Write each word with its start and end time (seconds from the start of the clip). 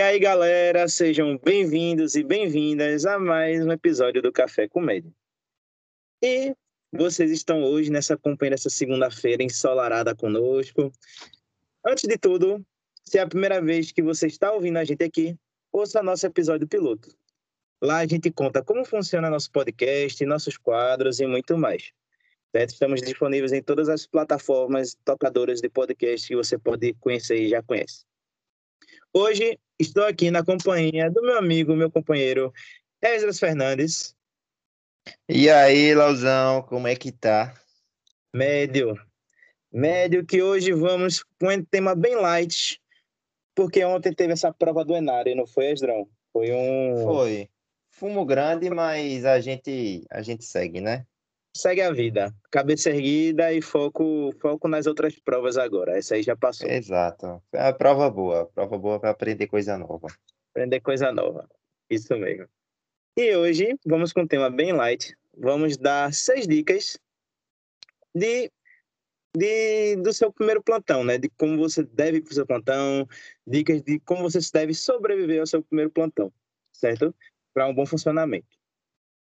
E 0.00 0.02
aí, 0.02 0.18
galera, 0.18 0.88
sejam 0.88 1.36
bem-vindos 1.36 2.14
e 2.14 2.24
bem-vindas 2.24 3.04
a 3.04 3.18
mais 3.18 3.62
um 3.62 3.70
episódio 3.70 4.22
do 4.22 4.32
Café 4.32 4.66
Comédia. 4.66 5.12
E 6.24 6.56
vocês 6.90 7.30
estão 7.30 7.62
hoje 7.62 7.90
nessa 7.90 8.16
companhia 8.16 8.52
dessa 8.52 8.70
segunda-feira 8.70 9.42
ensolarada 9.42 10.16
conosco. 10.16 10.90
Antes 11.86 12.08
de 12.08 12.16
tudo, 12.16 12.64
se 13.04 13.18
é 13.18 13.20
a 13.20 13.26
primeira 13.26 13.60
vez 13.60 13.92
que 13.92 14.02
você 14.02 14.26
está 14.26 14.50
ouvindo 14.50 14.78
a 14.78 14.84
gente 14.84 15.04
aqui, 15.04 15.36
ouça 15.70 16.02
nosso 16.02 16.24
episódio 16.24 16.66
piloto. 16.66 17.14
Lá 17.82 17.98
a 17.98 18.06
gente 18.06 18.30
conta 18.30 18.64
como 18.64 18.86
funciona 18.86 19.28
nosso 19.28 19.52
podcast, 19.52 20.24
nossos 20.24 20.56
quadros 20.56 21.20
e 21.20 21.26
muito 21.26 21.58
mais. 21.58 21.92
Certo? 22.52 22.70
Estamos 22.70 23.02
disponíveis 23.02 23.52
em 23.52 23.62
todas 23.62 23.90
as 23.90 24.06
plataformas 24.06 24.96
tocadoras 25.04 25.60
de 25.60 25.68
podcast 25.68 26.26
que 26.26 26.36
você 26.36 26.56
pode 26.56 26.94
conhecer 26.94 27.36
e 27.36 27.50
já 27.50 27.62
conhece. 27.62 28.06
Hoje 29.12 29.58
estou 29.80 30.04
aqui 30.04 30.30
na 30.30 30.44
companhia 30.44 31.10
do 31.10 31.22
meu 31.22 31.38
amigo, 31.38 31.74
meu 31.74 31.90
companheiro 31.90 32.52
Esdras 33.02 33.38
Fernandes. 33.38 34.14
E 35.28 35.48
aí, 35.48 35.94
Lauzão, 35.94 36.62
como 36.62 36.86
é 36.86 36.94
que 36.94 37.10
tá? 37.10 37.54
Médio. 38.34 38.94
Médio, 39.72 40.26
que 40.26 40.42
hoje 40.42 40.72
vamos 40.72 41.24
com 41.40 41.48
um 41.48 41.64
tema 41.64 41.94
bem 41.94 42.14
light, 42.16 42.80
porque 43.54 43.82
ontem 43.84 44.12
teve 44.12 44.34
essa 44.34 44.52
prova 44.52 44.84
do 44.84 44.94
Enário, 44.94 45.34
não 45.34 45.46
foi, 45.46 45.70
Esdrão? 45.70 46.08
Foi 46.32 46.52
um. 46.52 47.02
Foi. 47.02 47.48
Fumo 47.90 48.24
grande, 48.24 48.68
mas 48.70 49.24
a 49.24 49.40
gente, 49.40 50.04
a 50.10 50.22
gente 50.22 50.44
segue, 50.44 50.80
né? 50.80 51.06
Segue 51.56 51.82
a 51.82 51.90
vida. 51.90 52.32
Cabeça 52.50 52.90
erguida 52.90 53.52
e 53.52 53.60
foco, 53.60 54.32
foco 54.40 54.68
nas 54.68 54.86
outras 54.86 55.18
provas 55.18 55.58
agora. 55.58 55.98
Essa 55.98 56.14
aí 56.14 56.22
já 56.22 56.36
passou. 56.36 56.68
Exato. 56.68 57.42
É 57.52 57.62
uma 57.64 57.72
prova 57.72 58.08
boa. 58.08 58.46
Prova 58.54 58.78
boa 58.78 59.00
para 59.00 59.10
aprender 59.10 59.46
coisa 59.48 59.76
nova. 59.76 60.06
Aprender 60.52 60.80
coisa 60.80 61.12
nova. 61.12 61.48
Isso 61.88 62.16
mesmo. 62.16 62.46
E 63.16 63.34
hoje 63.34 63.76
vamos 63.84 64.12
com 64.12 64.22
um 64.22 64.26
tema 64.26 64.48
bem 64.48 64.72
light. 64.72 65.14
Vamos 65.36 65.76
dar 65.76 66.14
seis 66.14 66.46
dicas 66.46 66.98
de, 68.14 68.50
de 69.36 69.96
do 69.96 70.12
seu 70.12 70.32
primeiro 70.32 70.62
plantão, 70.62 71.02
né? 71.02 71.18
De 71.18 71.28
como 71.30 71.56
você 71.56 71.82
deve 71.82 72.18
ir 72.18 72.22
para 72.22 72.30
o 72.30 72.34
seu 72.34 72.46
plantão, 72.46 73.08
dicas 73.46 73.82
de 73.82 73.98
como 74.00 74.22
você 74.22 74.38
deve 74.52 74.72
sobreviver 74.72 75.40
ao 75.40 75.46
seu 75.46 75.62
primeiro 75.62 75.90
plantão, 75.90 76.32
certo? 76.72 77.14
Para 77.52 77.66
um 77.66 77.74
bom 77.74 77.84
funcionamento. 77.84 78.59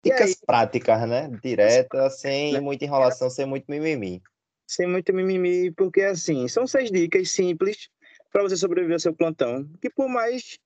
Dicas 0.04 0.34
práticas, 0.34 1.08
né? 1.08 1.30
Direta, 1.42 2.10
sem 2.10 2.52
né? 2.52 2.60
muita 2.60 2.84
enrolação, 2.84 3.30
sem 3.30 3.46
muito 3.46 3.66
mimimi. 3.68 4.20
Sem 4.66 4.86
muito 4.86 5.12
mimimi, 5.12 5.70
porque 5.72 6.02
assim, 6.02 6.48
são 6.48 6.66
seis 6.66 6.90
dicas 6.90 7.30
simples 7.30 7.88
para 8.30 8.42
você 8.42 8.56
sobreviver 8.56 8.94
ao 8.94 9.00
seu 9.00 9.14
plantão, 9.14 9.68
que 9.80 9.90
por 9.90 10.08
mais 10.08 10.58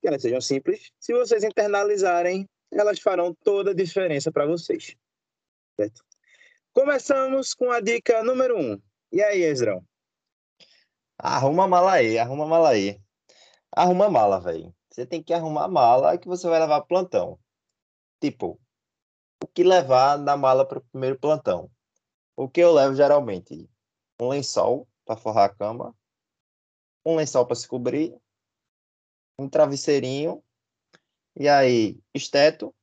que 0.00 0.06
elas 0.06 0.22
sejam 0.22 0.40
simples, 0.40 0.92
se 1.00 1.12
vocês 1.12 1.42
internalizarem, 1.42 2.48
elas 2.70 3.00
farão 3.00 3.34
toda 3.42 3.70
a 3.70 3.74
diferença 3.74 4.30
para 4.30 4.46
vocês. 4.46 4.94
Certo? 5.78 6.04
Começamos 6.72 7.54
com 7.54 7.70
a 7.70 7.80
dica 7.80 8.22
número 8.22 8.58
um. 8.58 8.80
E 9.10 9.22
aí, 9.22 9.42
Ezrão? 9.42 9.82
Arruma 11.18 11.64
a 11.64 11.68
mala 11.68 11.92
aí, 11.94 12.18
arruma 12.18 12.44
a 12.44 12.48
mala 12.48 12.70
aí. 12.70 13.00
Arruma 13.72 14.06
a 14.06 14.10
mala, 14.10 14.40
velho. 14.40 14.74
Você 14.90 15.06
tem 15.06 15.22
que 15.22 15.32
arrumar 15.32 15.64
a 15.64 15.68
mala 15.68 16.18
que 16.18 16.28
você 16.28 16.46
vai 16.48 16.60
levar 16.60 16.82
plantão. 16.82 17.38
Tipo, 18.20 18.60
o 19.42 19.46
que 19.46 19.62
levar 19.62 20.18
na 20.18 20.36
mala 20.36 20.66
para 20.66 20.78
o 20.78 20.84
primeiro 20.84 21.18
plantão. 21.18 21.70
O 22.36 22.48
que 22.48 22.60
eu 22.60 22.72
levo 22.72 22.94
geralmente? 22.94 23.68
Um 24.20 24.28
lençol 24.28 24.88
para 25.04 25.16
forrar 25.16 25.46
a 25.46 25.54
cama, 25.54 25.94
um 27.04 27.16
lençol 27.16 27.46
para 27.46 27.56
se 27.56 27.68
cobrir, 27.68 28.14
um 29.38 29.48
travesseirinho, 29.48 30.42
e 31.38 31.48
aí, 31.48 31.98
esteto, 32.14 32.74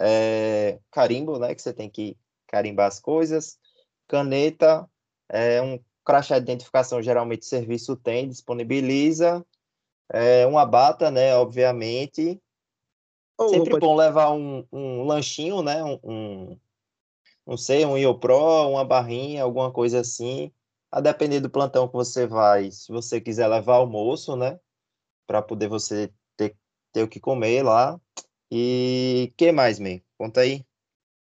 é, 0.00 0.78
carimbo, 0.90 1.38
né? 1.38 1.54
Que 1.54 1.62
você 1.62 1.72
tem 1.72 1.88
que 1.90 2.16
carimbar 2.46 2.86
as 2.86 3.00
coisas, 3.00 3.58
caneta, 4.06 4.88
é, 5.28 5.60
um 5.60 5.82
crachá 6.04 6.38
de 6.38 6.44
identificação, 6.44 7.02
geralmente 7.02 7.42
o 7.42 7.46
serviço 7.46 7.96
tem, 7.96 8.28
disponibiliza, 8.28 9.44
é, 10.10 10.46
uma 10.46 10.64
bata, 10.64 11.10
né? 11.10 11.34
Obviamente, 11.34 12.40
Oh, 13.38 13.48
Sempre 13.48 13.78
bom 13.78 13.94
levar 13.94 14.32
um, 14.32 14.66
um 14.72 15.04
lanchinho, 15.04 15.62
né? 15.62 15.82
Um, 15.84 16.00
um, 16.02 16.60
não 17.46 17.56
sei, 17.56 17.84
um 17.86 17.96
IOPRO, 17.96 18.70
uma 18.70 18.84
barrinha, 18.84 19.44
alguma 19.44 19.72
coisa 19.72 20.00
assim. 20.00 20.52
A 20.90 21.00
depender 21.00 21.40
do 21.40 21.48
plantão 21.48 21.86
que 21.86 21.94
você 21.94 22.26
vai, 22.26 22.70
se 22.70 22.90
você 22.90 23.20
quiser 23.20 23.46
levar 23.46 23.76
almoço, 23.76 24.34
né? 24.34 24.58
Para 25.26 25.40
poder 25.40 25.68
você 25.68 26.12
ter, 26.36 26.56
ter 26.92 27.02
o 27.02 27.08
que 27.08 27.20
comer 27.20 27.62
lá. 27.62 28.00
E 28.50 29.32
que 29.36 29.52
mais, 29.52 29.78
me 29.78 30.02
Conta 30.16 30.40
aí. 30.40 30.66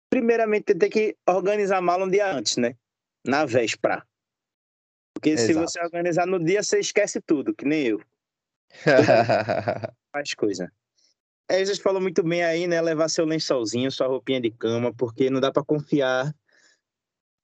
Primeiramente, 0.09 0.73
tem 0.73 0.89
que 0.89 1.15
organizar 1.27 1.77
a 1.77 1.81
mala 1.81 2.05
um 2.05 2.09
dia 2.09 2.33
antes, 2.33 2.57
né? 2.57 2.75
Na 3.23 3.45
véspera. 3.45 4.03
Porque 5.13 5.31
Exato. 5.31 5.47
se 5.47 5.53
você 5.53 5.79
organizar 5.81 6.25
no 6.25 6.43
dia, 6.43 6.63
você 6.63 6.79
esquece 6.79 7.21
tudo, 7.21 7.53
que 7.53 7.65
nem 7.65 7.85
eu. 7.85 8.01
Faz 10.11 10.33
coisa. 10.33 10.71
É, 11.49 11.65
gente 11.65 11.81
falou 11.81 11.99
muito 11.99 12.21
bem 12.21 12.43
aí, 12.43 12.67
né? 12.67 12.79
Levar 12.79 13.09
seu 13.09 13.25
lençolzinho, 13.25 13.91
sua 13.91 14.07
roupinha 14.07 14.39
de 14.39 14.51
cama, 14.51 14.93
porque 14.93 15.29
não 15.29 15.41
dá 15.41 15.51
para 15.51 15.63
confiar 15.63 16.31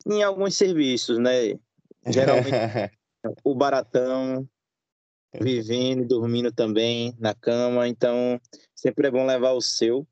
em 0.06 0.22
alguns 0.22 0.56
serviços, 0.56 1.18
né? 1.18 1.58
Geralmente 2.06 2.52
o 3.44 3.56
baratão 3.56 4.48
vivendo 5.42 6.04
e 6.04 6.08
dormindo 6.08 6.52
também 6.52 7.16
na 7.20 7.34
cama, 7.34 7.88
então 7.88 8.40
sempre 8.76 9.08
é 9.08 9.12
bom 9.12 9.26
levar 9.26 9.54
o 9.54 9.62
seu. 9.62 10.08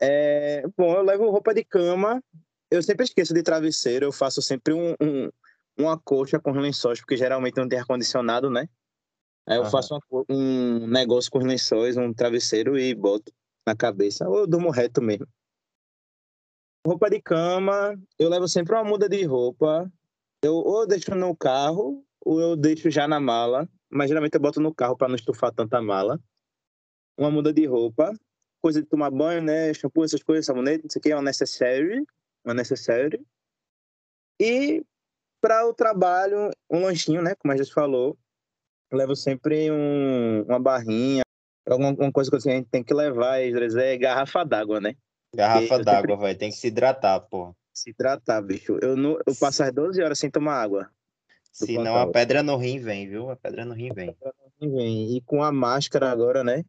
É, 0.00 0.62
bom, 0.76 0.94
eu 0.94 1.02
levo 1.02 1.30
roupa 1.30 1.54
de 1.54 1.62
cama, 1.62 2.22
eu 2.70 2.82
sempre 2.82 3.04
esqueço 3.04 3.34
de 3.34 3.42
travesseiro, 3.42 4.06
eu 4.06 4.12
faço 4.12 4.42
sempre 4.42 4.72
um, 4.72 4.96
um 5.00 5.30
uma 5.78 5.98
colcha 5.98 6.38
com 6.38 6.52
lençóis, 6.52 7.00
porque 7.00 7.16
geralmente 7.16 7.56
não 7.56 7.68
tem 7.68 7.78
ar-condicionado, 7.78 8.50
né? 8.50 8.68
Aí 9.46 9.56
eu 9.56 9.64
uhum. 9.64 9.70
faço 9.70 9.94
uma, 9.94 10.24
um 10.28 10.86
negócio 10.86 11.30
com 11.30 11.38
os 11.38 11.44
lençóis, 11.44 11.96
um 11.96 12.12
travesseiro 12.12 12.78
e 12.78 12.94
boto 12.94 13.32
na 13.66 13.74
cabeça. 13.74 14.28
Ou 14.28 14.40
eu 14.40 14.46
durmo 14.46 14.70
reto 14.70 15.02
mesmo. 15.02 15.26
Roupa 16.86 17.10
de 17.10 17.20
cama, 17.20 17.96
eu 18.18 18.28
levo 18.28 18.48
sempre 18.48 18.74
uma 18.74 18.84
muda 18.84 19.08
de 19.08 19.24
roupa. 19.24 19.90
Eu 20.42 20.54
ou 20.54 20.86
deixo 20.86 21.14
no 21.14 21.36
carro, 21.36 22.04
ou 22.20 22.40
eu 22.40 22.56
deixo 22.56 22.90
já 22.90 23.06
na 23.06 23.20
mala. 23.20 23.68
Mas 23.90 24.08
geralmente 24.08 24.34
eu 24.34 24.40
boto 24.40 24.60
no 24.60 24.74
carro 24.74 24.96
para 24.96 25.08
não 25.08 25.16
estufar 25.16 25.52
tanta 25.52 25.80
mala. 25.80 26.20
Uma 27.16 27.30
muda 27.30 27.52
de 27.52 27.66
roupa, 27.66 28.12
coisa 28.60 28.80
de 28.80 28.88
tomar 28.88 29.10
banho, 29.10 29.42
né? 29.42 29.74
Shampoo, 29.74 30.04
essas 30.04 30.22
coisas, 30.22 30.46
sabonete, 30.46 30.86
isso 30.86 30.98
aqui 30.98 31.12
é 31.12 31.16
uma 31.16 31.22
necessary. 31.22 32.04
Uma 32.44 32.54
necessary. 32.54 33.24
E 34.40 34.84
para 35.40 35.66
o 35.66 35.74
trabalho, 35.74 36.50
um 36.70 36.82
lanchinho, 36.82 37.22
né? 37.22 37.34
Como 37.34 37.52
a 37.52 37.56
gente 37.56 37.72
falou 37.72 38.16
levo 38.96 39.16
sempre 39.16 39.70
um, 39.70 40.42
uma 40.42 40.60
barrinha, 40.60 41.22
alguma 41.68 42.12
coisa 42.12 42.30
que 42.30 42.36
a 42.36 42.40
gente 42.40 42.68
tem 42.68 42.82
que 42.82 42.94
levar, 42.94 43.40
é 43.40 43.96
garrafa 43.96 44.44
d'água, 44.44 44.80
né? 44.80 44.94
Garrafa 45.34 45.78
d'água, 45.78 46.00
sempre... 46.00 46.16
vai, 46.16 46.34
tem 46.34 46.50
que 46.50 46.56
se 46.56 46.66
hidratar, 46.68 47.20
pô. 47.20 47.54
Se 47.72 47.90
hidratar, 47.90 48.42
bicho. 48.42 48.78
Eu, 48.82 48.96
não, 48.96 49.18
eu 49.26 49.34
passo 49.38 49.62
as 49.62 49.72
12 49.72 50.02
horas 50.02 50.18
sem 50.18 50.30
tomar 50.30 50.62
água. 50.62 50.90
Senão 51.52 51.96
a 51.96 52.10
pedra 52.10 52.42
no 52.42 52.56
rim 52.56 52.78
vem, 52.78 53.08
viu? 53.08 53.30
A 53.30 53.36
pedra 53.36 53.64
no 53.64 53.74
rim 53.74 53.92
vem. 53.92 54.16
vem. 54.60 55.16
E 55.16 55.20
com 55.22 55.42
a 55.42 55.52
máscara 55.52 56.10
agora, 56.10 56.42
né? 56.42 56.64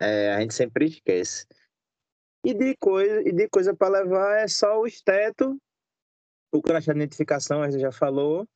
É, 0.00 0.32
a 0.32 0.40
gente 0.40 0.54
sempre 0.54 0.86
esquece. 0.86 1.46
E 2.44 2.54
de 2.54 2.74
coisa, 2.78 3.20
e 3.28 3.32
de 3.32 3.48
coisa 3.48 3.74
para 3.74 4.00
levar 4.00 4.38
é 4.38 4.48
só 4.48 4.80
o 4.80 4.86
esteto, 4.86 5.60
o 6.50 6.62
crachá 6.62 6.92
de 6.92 6.98
identificação, 6.98 7.62
a 7.62 7.70
gente 7.70 7.80
já 7.80 7.92
falou, 7.92 8.48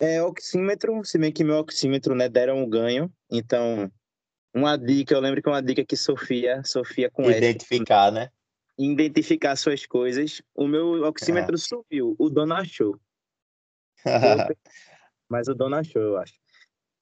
é, 0.00 0.22
oxímetro, 0.22 1.04
se 1.04 1.18
bem 1.18 1.30
que 1.30 1.44
meu 1.44 1.58
oxímetro, 1.58 2.14
né, 2.14 2.28
deram 2.28 2.58
um 2.58 2.68
ganho. 2.68 3.12
Então, 3.30 3.92
uma 4.54 4.76
dica, 4.76 5.14
eu 5.14 5.20
lembro 5.20 5.42
que 5.42 5.48
uma 5.48 5.62
dica 5.62 5.84
que 5.84 5.96
Sofia, 5.96 6.62
Sofia 6.64 7.10
com 7.10 7.30
Identificar, 7.30 8.08
S, 8.08 8.14
né? 8.14 8.30
Identificar 8.78 9.54
suas 9.56 9.84
coisas. 9.84 10.40
O 10.54 10.66
meu 10.66 11.04
oxímetro 11.04 11.54
é. 11.54 11.58
subiu, 11.58 12.16
o 12.18 12.30
dono 12.30 12.54
achou. 12.54 12.98
Mas 15.28 15.48
o 15.48 15.54
dono 15.54 15.76
achou, 15.76 16.00
eu 16.00 16.16
acho. 16.16 16.32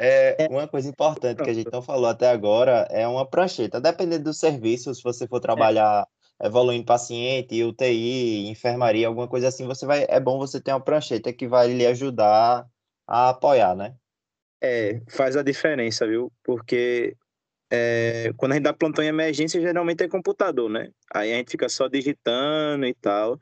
É, 0.00 0.44
é, 0.44 0.48
uma 0.48 0.68
coisa 0.68 0.88
importante 0.88 1.42
que 1.42 1.50
a 1.50 1.54
gente 1.54 1.72
não 1.72 1.82
falou 1.82 2.06
até 2.06 2.28
agora 2.28 2.86
é 2.90 3.06
uma 3.06 3.28
prancheta. 3.28 3.80
Dependendo 3.80 4.24
do 4.24 4.34
serviço, 4.34 4.94
se 4.94 5.02
você 5.02 5.26
for 5.26 5.40
trabalhar 5.40 6.06
é. 6.40 6.46
evoluindo 6.46 6.84
paciente, 6.84 7.64
UTI, 7.64 8.48
enfermaria, 8.48 9.06
alguma 9.06 9.28
coisa 9.28 9.48
assim, 9.48 9.66
você 9.66 9.86
vai. 9.86 10.04
É 10.08 10.20
bom 10.20 10.38
você 10.38 10.60
ter 10.60 10.72
uma 10.72 10.80
prancheta 10.80 11.32
que 11.32 11.48
vai 11.48 11.72
lhe 11.72 11.86
ajudar 11.86 12.68
a 13.08 13.30
apoiar, 13.30 13.74
né? 13.74 13.96
É, 14.62 15.00
faz 15.08 15.36
a 15.36 15.42
diferença, 15.42 16.06
viu? 16.06 16.30
Porque 16.44 17.16
é, 17.72 18.32
quando 18.36 18.52
a 18.52 18.54
gente 18.56 18.64
dá 18.64 18.74
plantão 18.74 19.02
em 19.02 19.08
emergência, 19.08 19.60
geralmente 19.60 20.04
é 20.04 20.08
computador, 20.08 20.68
né? 20.68 20.90
Aí 21.14 21.32
a 21.32 21.36
gente 21.36 21.50
fica 21.50 21.68
só 21.68 21.88
digitando 21.88 22.86
e 22.86 22.94
tal. 22.94 23.38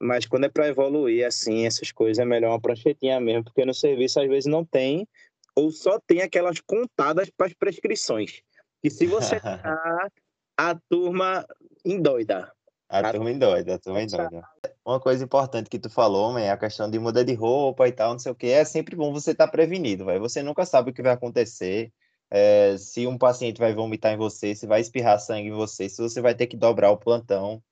Mas 0.00 0.26
quando 0.26 0.44
é 0.44 0.48
para 0.48 0.68
evoluir, 0.68 1.26
assim, 1.26 1.66
essas 1.66 1.92
coisas, 1.92 2.18
é 2.18 2.24
melhor 2.24 2.50
uma 2.50 2.60
pranchetinha 2.60 3.20
mesmo, 3.20 3.44
porque 3.44 3.64
no 3.64 3.74
serviço 3.74 4.20
às 4.20 4.28
vezes 4.28 4.46
não 4.46 4.64
tem 4.64 5.06
ou 5.54 5.70
só 5.70 5.98
tem 5.98 6.20
aquelas 6.20 6.60
contadas 6.60 7.30
para 7.30 7.46
as 7.46 7.54
prescrições. 7.54 8.42
Que 8.82 8.90
se 8.90 9.06
você 9.06 9.40
tá, 9.40 10.10
a 10.58 10.74
turma 10.88 11.46
endoida. 11.84 12.52
A, 12.88 13.00
a 13.00 13.12
turma 13.12 13.30
endoida, 13.30 13.74
a 13.74 13.78
turma 13.78 14.02
endoida. 14.02 14.42
Uma 14.84 15.00
coisa 15.00 15.24
importante 15.24 15.68
que 15.68 15.78
tu 15.78 15.90
falou, 15.90 16.32
man, 16.32 16.40
é 16.40 16.50
a 16.50 16.56
questão 16.56 16.88
de 16.88 16.98
mudar 16.98 17.24
de 17.24 17.34
roupa 17.34 17.88
e 17.88 17.92
tal, 17.92 18.12
não 18.12 18.18
sei 18.18 18.30
o 18.30 18.34
que, 18.34 18.46
é 18.46 18.64
sempre 18.64 18.94
bom 18.94 19.12
você 19.12 19.32
estar 19.32 19.46
tá 19.46 19.50
prevenido, 19.50 20.04
vai. 20.04 20.18
Você 20.18 20.42
nunca 20.42 20.64
sabe 20.64 20.90
o 20.90 20.94
que 20.94 21.02
vai 21.02 21.12
acontecer, 21.12 21.92
é, 22.30 22.76
se 22.78 23.06
um 23.06 23.18
paciente 23.18 23.58
vai 23.58 23.74
vomitar 23.74 24.12
em 24.12 24.16
você, 24.16 24.54
se 24.54 24.66
vai 24.66 24.80
espirrar 24.80 25.18
sangue 25.18 25.48
em 25.48 25.52
você, 25.52 25.88
se 25.88 26.00
você 26.00 26.20
vai 26.20 26.34
ter 26.34 26.46
que 26.46 26.56
dobrar 26.56 26.90
o 26.90 26.96
plantão. 26.96 27.62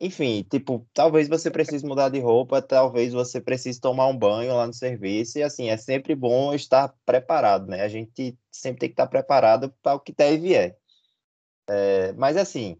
Enfim, 0.00 0.42
tipo, 0.50 0.86
talvez 0.92 1.28
você 1.28 1.50
precise 1.50 1.86
mudar 1.86 2.08
de 2.08 2.18
roupa, 2.18 2.60
talvez 2.60 3.12
você 3.12 3.40
precise 3.40 3.80
tomar 3.80 4.08
um 4.08 4.16
banho 4.16 4.54
lá 4.54 4.66
no 4.66 4.72
serviço, 4.72 5.38
e 5.38 5.42
assim, 5.42 5.68
é 5.68 5.76
sempre 5.76 6.14
bom 6.14 6.52
estar 6.54 6.92
preparado, 7.06 7.68
né? 7.68 7.82
A 7.82 7.88
gente 7.88 8.36
sempre 8.50 8.80
tem 8.80 8.88
que 8.88 8.94
estar 8.94 9.06
preparado 9.06 9.72
para 9.82 9.94
o 9.94 10.00
que 10.00 10.12
der 10.12 10.32
e 10.32 10.38
vier. 10.38 10.78
É, 11.68 12.12
mas 12.14 12.36
assim, 12.36 12.78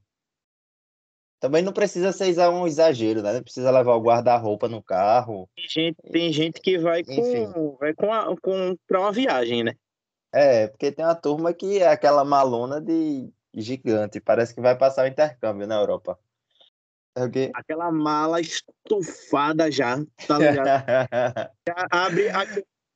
também 1.44 1.61
não 1.62 1.75
precisa 1.75 2.11
ser 2.11 2.35
um 2.49 2.67
exagero, 2.67 3.20
né? 3.20 3.35
Não 3.35 3.43
precisa 3.43 3.70
levar 3.70 3.96
o 3.96 4.00
guarda-roupa 4.00 4.67
no 4.67 4.82
carro. 4.82 5.46
Tem 5.55 5.69
gente, 5.69 5.96
tem 6.11 6.32
gente 6.32 6.58
que 6.58 6.79
vai 6.79 7.05
com, 7.05 7.76
vai 7.79 7.93
com, 7.93 8.11
a, 8.11 8.35
com 8.41 8.75
para 8.88 9.00
uma 9.00 9.12
viagem, 9.12 9.62
né? 9.62 9.75
É, 10.32 10.69
porque 10.69 10.91
tem 10.91 11.05
uma 11.05 11.14
turma 11.14 11.52
que 11.52 11.82
é 11.82 11.88
aquela 11.88 12.25
malona 12.25 12.81
de 12.81 13.31
gigante, 13.55 14.23
parece 14.23 14.55
que 14.55 14.61
vai 14.62 14.75
passar 14.75 15.05
o 15.05 15.06
intercâmbio 15.06 15.67
na 15.67 15.75
Europa. 15.75 16.19
Okay. 17.14 17.50
Aquela 17.55 17.93
mala 17.93 18.40
estufada 18.40 19.70
já, 19.70 19.99
tá 20.26 20.38
ligado? 20.38 20.67
já 21.69 21.87
abre. 21.90 22.31
A... 22.31 22.47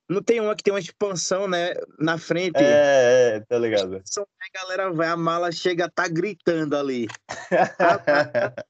Não 0.09 0.23
tem 0.23 0.41
uma 0.41 0.57
que 0.57 0.63
tem 0.63 0.73
uma 0.73 0.81
expansão, 0.81 1.47
né? 1.47 1.75
Na 1.99 2.17
frente. 2.17 2.57
É, 2.57 3.37
é 3.37 3.41
tá 3.41 3.59
ligado. 3.59 3.97
A 3.97 4.63
galera 4.63 4.91
vai, 4.91 5.09
a 5.09 5.17
mala 5.17 5.53
chega, 5.53 5.91
tá 5.91 6.09
gritando 6.09 6.77
ali. 6.77 7.07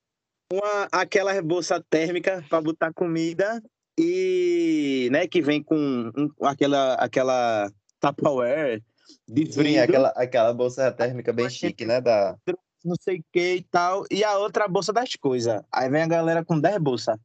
uma, 0.52 0.88
aquela 0.90 1.40
bolsa 1.40 1.82
térmica 1.88 2.44
para 2.48 2.60
botar 2.60 2.92
comida 2.92 3.62
e, 3.98 5.08
né, 5.12 5.26
que 5.26 5.40
vem 5.40 5.62
com 5.62 5.76
um, 5.76 6.30
aquela, 6.42 6.94
aquela 6.94 7.70
Tupperware 8.00 8.82
de 9.26 9.52
Sim, 9.52 9.78
aquela, 9.78 10.08
aquela 10.10 10.52
bolsa 10.52 10.90
térmica 10.92 11.32
bem 11.32 11.48
chique, 11.48 11.84
né? 11.84 12.00
Da 12.00 12.36
não 12.84 12.94
sei 13.00 13.18
o 13.18 13.24
que 13.32 13.56
e 13.56 13.62
tal, 13.62 14.04
e 14.10 14.22
a 14.22 14.38
outra 14.38 14.64
a 14.64 14.68
bolsa 14.68 14.92
das 14.92 15.14
coisas. 15.16 15.60
Aí 15.72 15.90
vem 15.90 16.02
a 16.02 16.06
galera 16.06 16.44
com 16.44 16.58
10 16.58 16.78
bolsas 16.78 17.16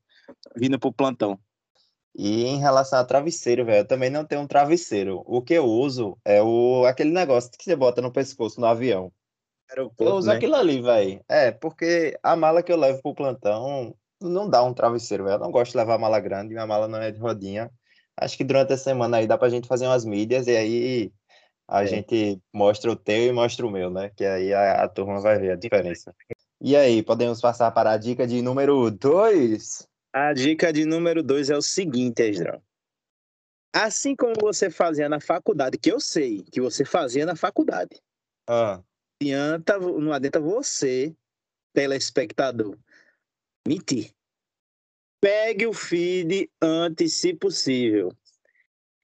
vindo 0.56 0.80
pro 0.80 0.92
plantão. 0.92 1.40
E 2.16 2.46
em 2.46 2.60
relação 2.60 3.00
a 3.00 3.04
travesseiro, 3.04 3.66
velho, 3.66 3.80
eu 3.80 3.88
também 3.88 4.10
não 4.10 4.24
tenho 4.24 4.42
um 4.42 4.48
travesseiro. 4.48 5.24
O 5.26 5.42
que 5.42 5.54
eu 5.54 5.66
uso 5.66 6.18
é 6.24 6.42
o 6.42 6.86
aquele 6.86 7.12
negócio 7.12 7.50
que 7.52 7.64
você 7.64 7.76
bota 7.76 8.02
no 8.02 8.12
pescoço 8.12 8.62
no 8.62 8.68
avião. 8.68 9.12
Aeroporto, 9.70 10.04
eu 10.04 10.16
uso 10.16 10.28
né? 10.28 10.36
aquilo 10.36 10.56
ali, 10.56 10.82
velho. 10.82 11.24
É, 11.28 11.52
porque 11.52 12.18
a 12.22 12.36
mala 12.36 12.62
que 12.62 12.72
eu 12.72 12.78
levo 12.78 13.02
pro 13.02 13.16
plantão 13.16 13.96
não 14.22 14.48
dá 14.48 14.64
um 14.64 14.74
travesseiro, 14.74 15.24
velho. 15.24 15.36
Eu 15.36 15.40
não 15.40 15.52
gosto 15.52 15.72
de 15.72 15.78
levar 15.78 15.98
mala 15.98 16.20
grande, 16.20 16.54
minha 16.54 16.68
mala 16.68 16.88
não 16.88 17.02
é 17.02 17.12
de 17.12 17.20
rodinha. 17.20 17.72
Acho 18.16 18.38
que 18.38 18.44
durante 18.44 18.74
a 18.74 18.78
semana 18.78 19.18
aí 19.18 19.26
dá 19.26 19.38
pra 19.38 19.50
gente 19.50 19.68
fazer 19.68 19.88
umas 19.88 20.06
mídias 20.06 20.46
e 20.46 20.56
aí 20.56 21.14
a 21.68 21.84
é. 21.84 21.88
gente 21.88 22.40
mostra 22.54 22.92
o 22.92 22.96
teu 22.96 23.26
e 23.26 23.32
mostra 23.32 23.66
o 23.66 23.72
meu, 23.72 23.90
né? 23.90 24.12
Que 24.16 24.24
aí 24.24 24.54
a, 24.54 24.84
a 24.84 24.88
turma 24.88 25.20
vai 25.20 25.40
ver 25.40 25.52
a 25.54 25.56
diferença. 25.56 26.14
E 26.62 26.76
aí, 26.76 27.04
podemos 27.04 27.42
passar 27.42 27.72
para 27.72 27.92
a 27.92 27.98
dica 27.98 28.26
de 28.26 28.42
número 28.42 28.90
2? 28.90 29.88
A 30.14 30.32
dica 30.32 30.72
de 30.72 30.86
número 30.86 31.24
2 31.24 31.50
é 31.50 31.58
o 31.58 31.62
seguinte, 31.62 32.22
Esdrão. 32.22 32.62
Assim 33.74 34.16
como 34.16 34.36
você 34.40 34.70
fazia 34.70 35.10
na 35.10 35.20
faculdade, 35.20 35.80
que 35.80 35.92
eu 35.92 36.00
sei 36.00 36.44
que 36.44 36.62
você 36.62 36.86
fazia 36.86 37.26
na 37.26 37.36
faculdade. 37.36 38.00
Ah. 38.48 38.84
Adianta, 39.20 39.80
não 39.80 40.14
adianta 40.14 40.40
você, 40.40 41.16
telespectador, 41.74 42.78
mentir. 43.68 44.14
Pegue 45.20 45.66
o 45.66 45.74
feed 45.74 46.52
antes, 46.62 47.14
se 47.14 47.34
possível. 47.34 48.16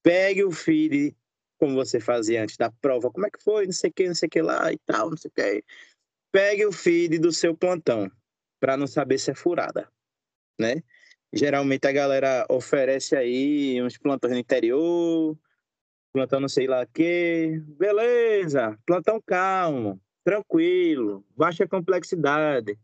Pegue 0.03 0.44
o 0.44 0.51
feed 0.51 1.15
como 1.57 1.73
você 1.73 2.00
fazia 2.00 2.44
antes 2.44 2.56
da 2.56 2.71
prova, 2.71 3.09
como 3.09 3.25
é 3.25 3.31
que 3.31 3.44
foi, 3.44 3.65
não 3.65 3.73
sei 3.73 3.89
o 3.89 3.94
que, 3.94 4.07
não 4.07 4.15
sei 4.15 4.27
o 4.27 4.29
que 4.29 4.41
lá 4.41 4.71
e 4.71 4.77
tal, 4.85 5.09
não 5.09 5.17
sei 5.17 5.29
o 5.29 5.33
que. 5.33 5.63
Pegue 6.31 6.65
o 6.67 6.71
feed 6.71 7.17
do 7.17 7.31
seu 7.31 7.57
plantão, 7.57 8.11
para 8.59 8.77
não 8.77 8.85
saber 8.85 9.17
se 9.17 9.31
é 9.31 9.35
furada, 9.35 9.91
né? 10.59 10.83
Geralmente 11.31 11.88
a 11.88 11.92
galera 11.92 12.46
oferece 12.50 13.16
aí 13.16 13.81
uns 13.81 13.98
plantões 13.98 14.34
no 14.34 14.40
interior, 14.40 15.38
plantão 16.12 16.40
não 16.40 16.50
sei 16.50 16.68
lá 16.68 16.86
que, 16.86 17.62
beleza, 17.78 18.78
plantão 18.86 19.22
calmo, 19.22 20.02
tranquilo, 20.24 21.24
baixa 21.38 21.68
complexidade, 21.68 22.78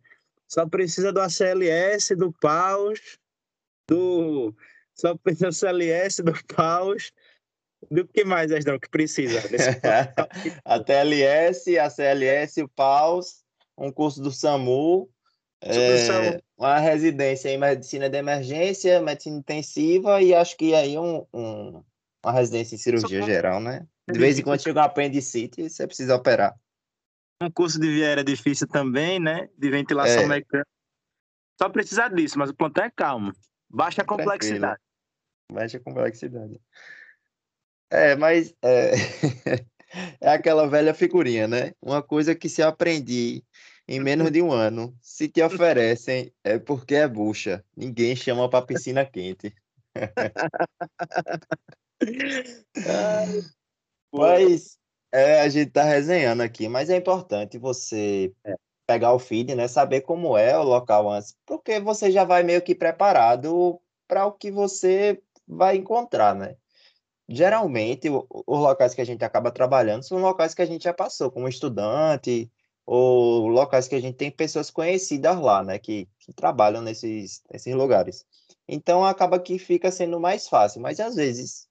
só 0.48 0.68
precisa 0.68 1.12
do 1.12 1.22
ACLS, 1.22 2.16
do 2.16 2.32
PAUS, 2.34 3.18
do... 3.90 4.56
só 4.94 5.16
precisa 5.16 5.48
do 5.48 5.54
CLS, 5.54 6.24
do 6.24 6.34
PAUS. 6.56 7.12
Do 7.92 8.08
que 8.08 8.24
mais, 8.24 8.52
Asdão, 8.52 8.80
que 8.80 8.90
precisa? 8.90 9.42
a 10.66 10.80
TLS, 10.80 11.78
a 11.78 11.90
CLS, 11.90 12.62
o 12.62 12.68
PAUS, 12.70 13.44
um 13.78 13.92
curso 13.92 14.22
do 14.22 14.32
SAMU, 14.32 15.10
é, 15.66 16.42
uma 16.58 16.80
residência 16.80 17.50
em 17.50 17.58
medicina 17.58 18.10
de 18.10 18.18
emergência, 18.18 19.02
medicina 19.02 19.38
intensiva 19.38 20.22
e 20.22 20.34
acho 20.34 20.56
que 20.56 20.76
aí 20.76 20.98
um, 20.98 21.26
um 21.34 21.84
uma 22.26 22.32
residência 22.32 22.76
em 22.76 22.80
cirurgia 22.80 23.22
Só 23.22 23.28
geral, 23.28 23.62
né? 23.62 23.86
De 24.12 24.20
vez 24.20 24.40
em 24.40 24.44
quando 24.44 24.62
chega 24.62 24.80
um 24.80 24.84
apendicite, 24.84 25.70
você 25.70 25.86
precisa 25.86 26.16
operar. 26.16 26.56
Um 27.42 27.52
curso 27.52 27.80
de 27.80 27.88
viera 27.88 28.24
difícil 28.24 28.68
também, 28.68 29.20
né? 29.20 29.48
De 29.56 29.70
ventilação 29.70 30.24
é. 30.24 30.28
mecânica. 30.28 30.68
Só 31.62 31.70
precisa 31.70 32.08
disso, 32.08 32.38
mas 32.40 32.50
o 32.50 32.56
plantão 32.56 32.84
é 32.84 32.90
calmo. 32.90 33.32
Baixa 33.70 34.02
a 34.02 34.06
complexidade. 34.06 34.80
Tranquilo. 34.80 35.60
Baixa 35.60 35.78
a 35.78 35.80
complexidade. 35.80 36.62
É, 37.92 38.16
mas 38.16 38.54
é, 38.64 38.92
é 40.20 40.30
aquela 40.30 40.68
velha 40.68 40.94
figurinha, 40.94 41.48
né? 41.48 41.74
Uma 41.82 42.02
coisa 42.02 42.34
que 42.34 42.50
se 42.50 42.64
aprendi 42.64 43.44
em 43.88 44.00
menos 44.00 44.32
de 44.32 44.42
um 44.42 44.52
ano, 44.52 44.98
se 45.02 45.28
te 45.28 45.42
oferecem, 45.44 46.34
é 46.44 46.58
porque 46.58 46.96
é 46.96 47.08
bucha. 47.08 47.64
Ninguém 47.76 48.16
chama 48.16 48.50
para 48.50 48.66
piscina 48.66 49.06
quente. 49.06 49.54
mas 54.12 54.78
é, 55.12 55.42
a 55.42 55.50
gente 55.50 55.72
tá 55.72 55.84
resenhando 55.84 56.42
aqui, 56.44 56.68
mas 56.68 56.90
é 56.90 56.98
importante 56.98 57.58
você 57.58 58.34
é. 58.44 58.56
pegar 58.88 59.14
o 59.14 59.20
feed, 59.20 59.56
né? 59.56 59.68
Saber 59.68 60.02
como 60.02 60.38
é 60.38 60.58
o 60.58 60.64
local 60.64 61.10
antes, 61.10 61.36
porque 61.46 61.80
você 61.80 62.12
já 62.12 62.24
vai 62.24 62.44
meio 62.44 62.62
que 62.62 62.76
preparado 62.76 63.80
para 64.08 64.26
o 64.26 64.34
que 64.34 64.52
você 64.52 65.22
vai 65.48 65.78
encontrar, 65.78 66.36
né? 66.36 66.56
geralmente 67.28 68.10
os 68.10 68.60
locais 68.60 68.94
que 68.94 69.02
a 69.02 69.06
gente 69.06 69.26
acaba 69.26 69.52
trabalhando 69.52 70.04
são 70.04 70.20
locais 70.20 70.54
que 70.54 70.62
a 70.62 70.66
gente 70.66 70.84
já 70.84 70.94
passou 70.94 71.32
como 71.32 71.48
estudante 71.48 72.52
ou 72.86 73.48
locais 73.48 73.88
que 73.88 73.96
a 73.96 74.02
gente 74.02 74.16
tem 74.16 74.32
pessoas 74.32 74.70
conhecidas 74.70 75.40
lá, 75.40 75.64
né, 75.64 75.80
que, 75.80 76.08
que 76.20 76.34
trabalham 76.34 76.82
nesses, 76.82 77.44
nesses 77.52 77.74
lugares. 77.74 78.26
Então 78.68 79.06
acaba 79.06 79.40
que 79.40 79.58
fica 79.60 79.92
sendo 79.92 80.20
mais 80.20 80.48
fácil, 80.48 80.82
mas 80.82 81.00
às 81.00 81.16
vezes 81.16 81.68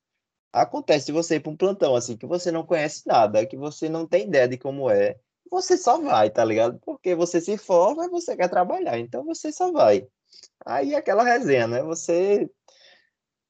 acontece 0.53 1.13
você 1.13 1.37
ir 1.37 1.41
para 1.41 1.53
um 1.53 1.57
plantão 1.57 1.97
assim 1.97 2.17
que 2.17 2.27
você 2.27 2.51
não 2.53 2.65
conhece 2.67 3.03
nada, 3.07 3.47
que 3.47 3.57
você 3.57 3.89
não 3.89 4.07
tem 4.07 4.27
ideia 4.29 4.49
de 4.49 4.59
como 4.59 4.91
é, 4.91 5.17
você 5.51 5.77
só 5.77 6.01
vai, 6.01 6.31
tá 6.31 6.45
ligado? 6.45 6.79
Porque 6.81 7.15
você 7.15 7.41
se 7.41 7.57
forma 7.57 8.07
e 8.07 8.09
você 8.11 8.37
quer 8.37 8.49
trabalhar, 8.49 8.99
então 8.99 9.25
você 9.25 9.53
só 9.53 9.71
vai. 9.73 10.07
Aí 10.65 10.95
aquela 10.95 11.25
resenha, 11.25 11.67
né? 11.67 11.83
Você 11.83 12.51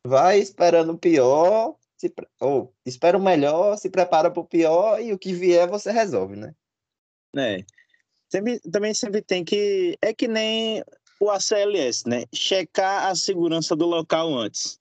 vai 0.07 0.39
esperando 0.39 0.93
o 0.93 0.99
pior 0.99 1.77
se, 1.97 2.13
ou 2.41 2.75
espera 2.85 3.17
o 3.17 3.23
melhor, 3.23 3.79
se 3.79 3.89
prepara 3.89 4.31
para 4.31 4.41
o 4.41 4.47
pior 4.47 5.01
e 5.01 5.13
o 5.13 5.19
que 5.19 5.33
vier 5.33 5.69
você 5.69 5.91
resolve, 5.91 6.37
né? 6.37 6.55
É. 7.37 7.65
Sempre, 8.29 8.61
também 8.61 8.95
sempre 8.95 9.23
tem 9.23 9.45
que. 9.45 9.97
É 10.03 10.13
que 10.13 10.27
nem 10.27 10.83
o 11.21 11.31
ACLS, 11.31 12.09
né? 12.09 12.25
Checar 12.35 13.07
a 13.07 13.15
segurança 13.15 13.77
do 13.77 13.87
local 13.87 14.35
antes. 14.37 14.79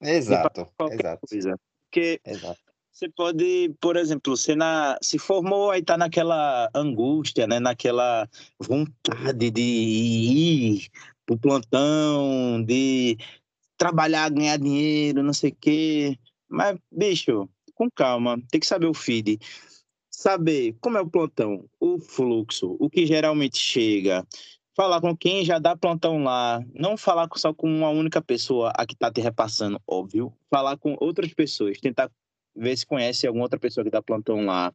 Exato. 0.00 0.68
Exato. 0.90 1.26
Coisa. 1.28 1.58
Porque 1.82 2.20
Exato. 2.24 2.60
você 2.90 3.08
pode, 3.08 3.74
por 3.80 3.96
exemplo, 3.96 4.36
você 4.36 4.54
na, 4.54 4.98
se 5.00 5.18
formou, 5.18 5.70
aí 5.70 5.82
tá 5.82 5.96
naquela 5.96 6.68
angústia, 6.74 7.46
né? 7.46 7.60
Naquela 7.60 8.28
vontade 8.58 9.50
de 9.50 9.60
ir 9.60 10.88
pro 11.24 11.38
plantão, 11.38 12.62
de 12.64 13.16
trabalhar, 13.76 14.30
ganhar 14.30 14.58
dinheiro, 14.58 15.22
não 15.22 15.32
sei 15.32 15.50
o 15.50 15.56
quê. 15.60 16.18
Mas, 16.48 16.78
bicho, 16.90 17.48
com 17.74 17.90
calma, 17.90 18.40
tem 18.50 18.60
que 18.60 18.66
saber 18.66 18.86
o 18.86 18.94
feed. 18.94 19.38
Saber 20.22 20.76
como 20.80 20.96
é 20.96 21.00
o 21.00 21.10
plantão, 21.10 21.68
o 21.80 21.98
fluxo, 21.98 22.76
o 22.78 22.88
que 22.88 23.04
geralmente 23.04 23.58
chega. 23.58 24.24
Falar 24.72 25.00
com 25.00 25.16
quem 25.16 25.44
já 25.44 25.58
dá 25.58 25.76
plantão 25.76 26.22
lá. 26.22 26.60
Não 26.72 26.96
falar 26.96 27.28
só 27.34 27.52
com 27.52 27.66
uma 27.66 27.88
única 27.88 28.22
pessoa 28.22 28.72
a 28.76 28.86
que 28.86 28.94
está 28.94 29.10
te 29.10 29.20
repassando, 29.20 29.82
óbvio. 29.84 30.32
Falar 30.48 30.76
com 30.76 30.96
outras 31.00 31.34
pessoas. 31.34 31.80
Tentar 31.80 32.08
ver 32.54 32.76
se 32.76 32.86
conhece 32.86 33.26
alguma 33.26 33.46
outra 33.46 33.58
pessoa 33.58 33.82
que 33.82 33.90
dá 33.90 34.00
plantão 34.00 34.44
lá. 34.44 34.72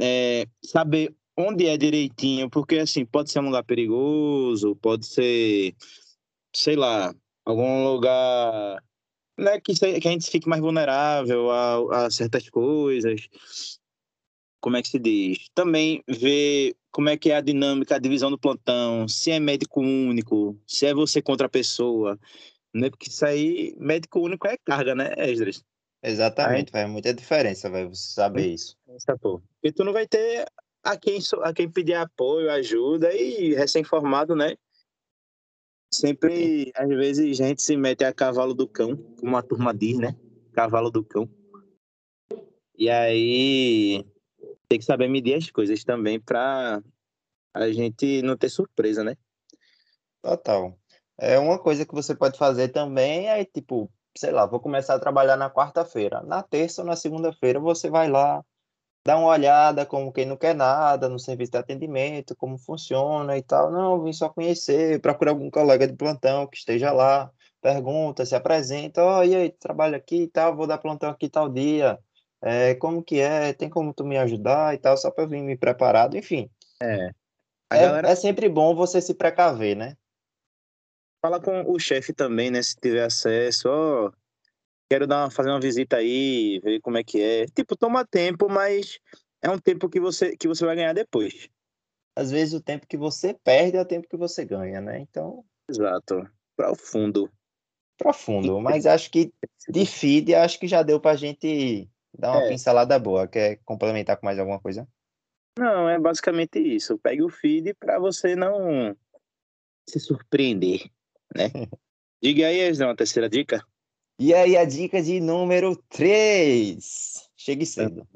É, 0.00 0.44
saber 0.60 1.14
onde 1.36 1.68
é 1.68 1.76
direitinho, 1.76 2.50
porque 2.50 2.78
assim, 2.78 3.06
pode 3.06 3.30
ser 3.30 3.38
um 3.38 3.46
lugar 3.46 3.62
perigoso, 3.62 4.74
pode 4.82 5.06
ser, 5.06 5.72
sei 6.52 6.74
lá, 6.74 7.14
algum 7.44 7.84
lugar 7.92 8.82
né, 9.38 9.60
que, 9.60 9.72
que 9.72 10.08
a 10.08 10.10
gente 10.10 10.28
fique 10.28 10.48
mais 10.48 10.60
vulnerável 10.60 11.48
a, 11.52 12.06
a 12.06 12.10
certas 12.10 12.50
coisas. 12.50 13.28
Como 14.64 14.78
é 14.78 14.82
que 14.82 14.88
se 14.88 14.98
diz? 14.98 15.50
Também 15.54 16.02
ver 16.08 16.74
como 16.90 17.10
é 17.10 17.18
que 17.18 17.30
é 17.30 17.36
a 17.36 17.42
dinâmica, 17.42 17.96
a 17.96 17.98
divisão 17.98 18.30
do 18.30 18.38
plantão, 18.38 19.06
se 19.06 19.30
é 19.30 19.38
médico 19.38 19.82
único, 19.82 20.58
se 20.66 20.86
é 20.86 20.94
você 20.94 21.20
contra 21.20 21.48
a 21.48 21.50
pessoa, 21.50 22.18
né? 22.72 22.88
Porque 22.88 23.10
isso 23.10 23.26
aí, 23.26 23.76
médico 23.78 24.20
único 24.20 24.46
é 24.48 24.56
carga, 24.56 24.94
né, 24.94 25.12
Esdras? 25.18 25.62
Exatamente, 26.02 26.70
faz 26.70 26.88
muita 26.88 27.12
diferença, 27.12 27.68
vai 27.68 27.84
você 27.84 28.14
saber 28.14 28.54
isso. 28.54 28.74
Porque 29.20 29.70
tu 29.70 29.84
não 29.84 29.92
vai 29.92 30.06
ter 30.06 30.46
a 30.82 30.96
quem, 30.96 31.18
a 31.42 31.52
quem 31.52 31.70
pedir 31.70 31.96
apoio, 31.96 32.50
ajuda 32.50 33.12
e 33.12 33.52
recém-formado, 33.52 34.34
né? 34.34 34.56
Sempre, 35.92 36.72
às 36.74 36.88
vezes, 36.88 37.38
a 37.38 37.48
gente 37.48 37.60
se 37.60 37.76
mete 37.76 38.02
a 38.02 38.14
cavalo 38.14 38.54
do 38.54 38.66
cão, 38.66 38.96
como 39.20 39.36
a 39.36 39.42
turma 39.42 39.74
diz, 39.74 39.98
né? 39.98 40.16
Cavalo 40.54 40.90
do 40.90 41.04
cão. 41.04 41.28
E 42.78 42.88
aí 42.88 44.02
tem 44.74 44.78
que 44.80 44.84
saber 44.84 45.08
medir 45.08 45.36
as 45.36 45.48
coisas 45.50 45.84
também 45.84 46.18
para 46.18 46.82
a 47.54 47.70
gente 47.70 48.22
não 48.22 48.36
ter 48.36 48.48
surpresa, 48.48 49.04
né? 49.04 49.16
Total. 50.20 50.76
É 51.16 51.38
uma 51.38 51.60
coisa 51.60 51.86
que 51.86 51.94
você 51.94 52.12
pode 52.12 52.36
fazer 52.36 52.70
também 52.70 53.28
é 53.28 53.44
tipo, 53.44 53.88
sei 54.18 54.32
lá, 54.32 54.46
vou 54.46 54.58
começar 54.58 54.96
a 54.96 54.98
trabalhar 54.98 55.36
na 55.36 55.48
quarta-feira. 55.48 56.22
Na 56.24 56.42
terça 56.42 56.82
ou 56.82 56.88
na 56.88 56.96
segunda-feira 56.96 57.60
você 57.60 57.88
vai 57.88 58.10
lá, 58.10 58.44
dá 59.06 59.16
uma 59.16 59.28
olhada 59.28 59.86
como 59.86 60.12
quem 60.12 60.26
não 60.26 60.36
quer 60.36 60.56
nada 60.56 61.08
no 61.08 61.20
serviço 61.20 61.52
de 61.52 61.58
atendimento, 61.58 62.34
como 62.34 62.58
funciona 62.58 63.38
e 63.38 63.42
tal. 63.44 63.70
Não, 63.70 64.02
vim 64.02 64.12
só 64.12 64.28
conhecer, 64.28 65.00
procura 65.00 65.30
algum 65.30 65.50
colega 65.50 65.86
de 65.86 65.94
plantão 65.94 66.48
que 66.48 66.56
esteja 66.56 66.90
lá, 66.90 67.30
pergunta, 67.62 68.26
se 68.26 68.34
apresenta, 68.34 69.04
ó, 69.04 69.20
oh, 69.20 69.22
e 69.22 69.36
aí, 69.36 69.50
trabalho 69.50 69.94
aqui 69.94 70.22
e 70.22 70.28
tal, 70.28 70.56
vou 70.56 70.66
dar 70.66 70.78
plantão 70.78 71.10
aqui 71.10 71.28
tal 71.28 71.48
dia 71.48 71.96
é, 72.44 72.74
como 72.74 73.02
que 73.02 73.20
é, 73.20 73.54
tem 73.54 73.70
como 73.70 73.94
tu 73.94 74.04
me 74.04 74.18
ajudar 74.18 74.74
e 74.74 74.78
tal, 74.78 74.96
só 74.98 75.10
para 75.10 75.24
eu 75.24 75.28
vir 75.28 75.42
me 75.42 75.56
preparado, 75.56 76.14
enfim. 76.14 76.50
É. 76.80 77.10
É, 77.72 77.80
galera... 77.80 78.10
é, 78.10 78.14
sempre 78.14 78.50
bom 78.50 78.74
você 78.74 79.00
se 79.00 79.14
precaver, 79.14 79.74
né? 79.74 79.96
Fala 81.24 81.40
com 81.40 81.72
o 81.72 81.78
chefe 81.78 82.12
também, 82.12 82.50
né, 82.50 82.62
se 82.62 82.76
tiver 82.76 83.02
acesso, 83.02 83.66
ó, 83.70 84.12
quero 84.90 85.06
dar 85.06 85.24
uma, 85.24 85.30
fazer 85.30 85.48
uma 85.48 85.60
visita 85.60 85.96
aí, 85.96 86.60
ver 86.62 86.80
como 86.82 86.98
é 86.98 87.02
que 87.02 87.22
é. 87.22 87.46
Tipo, 87.46 87.74
toma 87.74 88.04
tempo, 88.04 88.46
mas 88.46 88.98
é 89.40 89.48
um 89.48 89.58
tempo 89.58 89.88
que 89.88 89.98
você, 89.98 90.36
que 90.36 90.46
você 90.46 90.66
vai 90.66 90.76
ganhar 90.76 90.92
depois. 90.92 91.48
Às 92.14 92.30
vezes 92.30 92.52
o 92.52 92.60
tempo 92.60 92.86
que 92.86 92.98
você 92.98 93.32
perde 93.42 93.78
é 93.78 93.80
o 93.80 93.86
tempo 93.86 94.06
que 94.06 94.18
você 94.18 94.44
ganha, 94.44 94.82
né? 94.82 95.00
Então. 95.00 95.42
Exato. 95.68 96.28
Profundo. 96.54 97.32
Profundo. 97.96 98.60
Mas 98.60 98.84
acho 98.86 99.10
que 99.10 99.32
de 99.66 99.86
feed, 99.86 100.34
acho 100.34 100.60
que 100.60 100.68
já 100.68 100.82
deu 100.82 101.00
pra 101.00 101.16
gente 101.16 101.88
Dá 102.16 102.32
uma 102.32 102.44
é. 102.44 102.48
pincelada 102.48 102.98
boa. 102.98 103.26
Quer 103.26 103.60
complementar 103.64 104.16
com 104.16 104.26
mais 104.26 104.38
alguma 104.38 104.60
coisa? 104.60 104.86
Não, 105.58 105.88
é 105.88 105.98
basicamente 105.98 106.58
isso. 106.58 106.98
Pegue 106.98 107.22
o 107.22 107.28
feed 107.28 107.74
para 107.74 107.98
você 107.98 108.34
não 108.34 108.96
se 109.88 110.00
surpreender, 110.00 110.90
né? 111.34 111.50
Diga 112.22 112.46
aí, 112.46 112.60
Ezra, 112.60 112.86
uma 112.86 112.96
terceira 112.96 113.28
dica. 113.28 113.64
E 114.18 114.32
aí, 114.32 114.56
a 114.56 114.64
dica 114.64 115.02
de 115.02 115.20
número 115.20 115.76
3. 115.90 117.30
Chegue 117.36 117.66
cedo. 117.66 118.08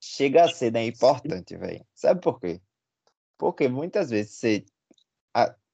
Chegar 0.00 0.48
cedo 0.50 0.76
é 0.76 0.84
importante, 0.84 1.56
velho. 1.56 1.84
Sabe 1.94 2.20
por 2.20 2.38
quê? 2.38 2.60
Porque 3.36 3.66
muitas 3.66 4.10
vezes 4.10 4.34
você. 4.34 4.64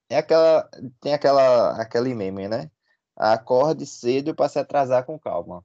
É 0.09 0.17
aquela... 0.17 0.69
Tem 1.01 1.13
aquela... 1.13 1.81
aquele 1.81 2.15
meme, 2.15 2.49
né? 2.49 2.71
Acorde 3.15 3.85
cedo 3.85 4.35
para 4.35 4.49
se 4.49 4.59
atrasar 4.59 5.05
com 5.05 5.19
calma. 5.19 5.63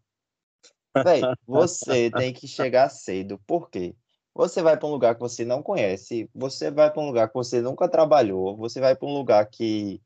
Véi, 1.03 1.21
você 1.45 2.11
tem 2.11 2.33
que 2.33 2.47
chegar 2.47 2.89
cedo. 2.89 3.39
Por 3.45 3.69
quê? 3.69 3.95
Você 4.33 4.61
vai 4.61 4.77
para 4.77 4.87
um 4.87 4.91
lugar 4.91 5.15
que 5.15 5.21
você 5.21 5.43
não 5.43 5.63
conhece, 5.63 6.29
você 6.33 6.69
vai 6.69 6.91
para 6.91 7.01
um 7.01 7.07
lugar 7.07 7.27
que 7.27 7.33
você 7.33 7.59
nunca 7.59 7.89
trabalhou, 7.89 8.55
você 8.55 8.79
vai 8.79 8.95
para 8.95 9.07
um 9.07 9.13
lugar 9.13 9.43
que 9.47 9.99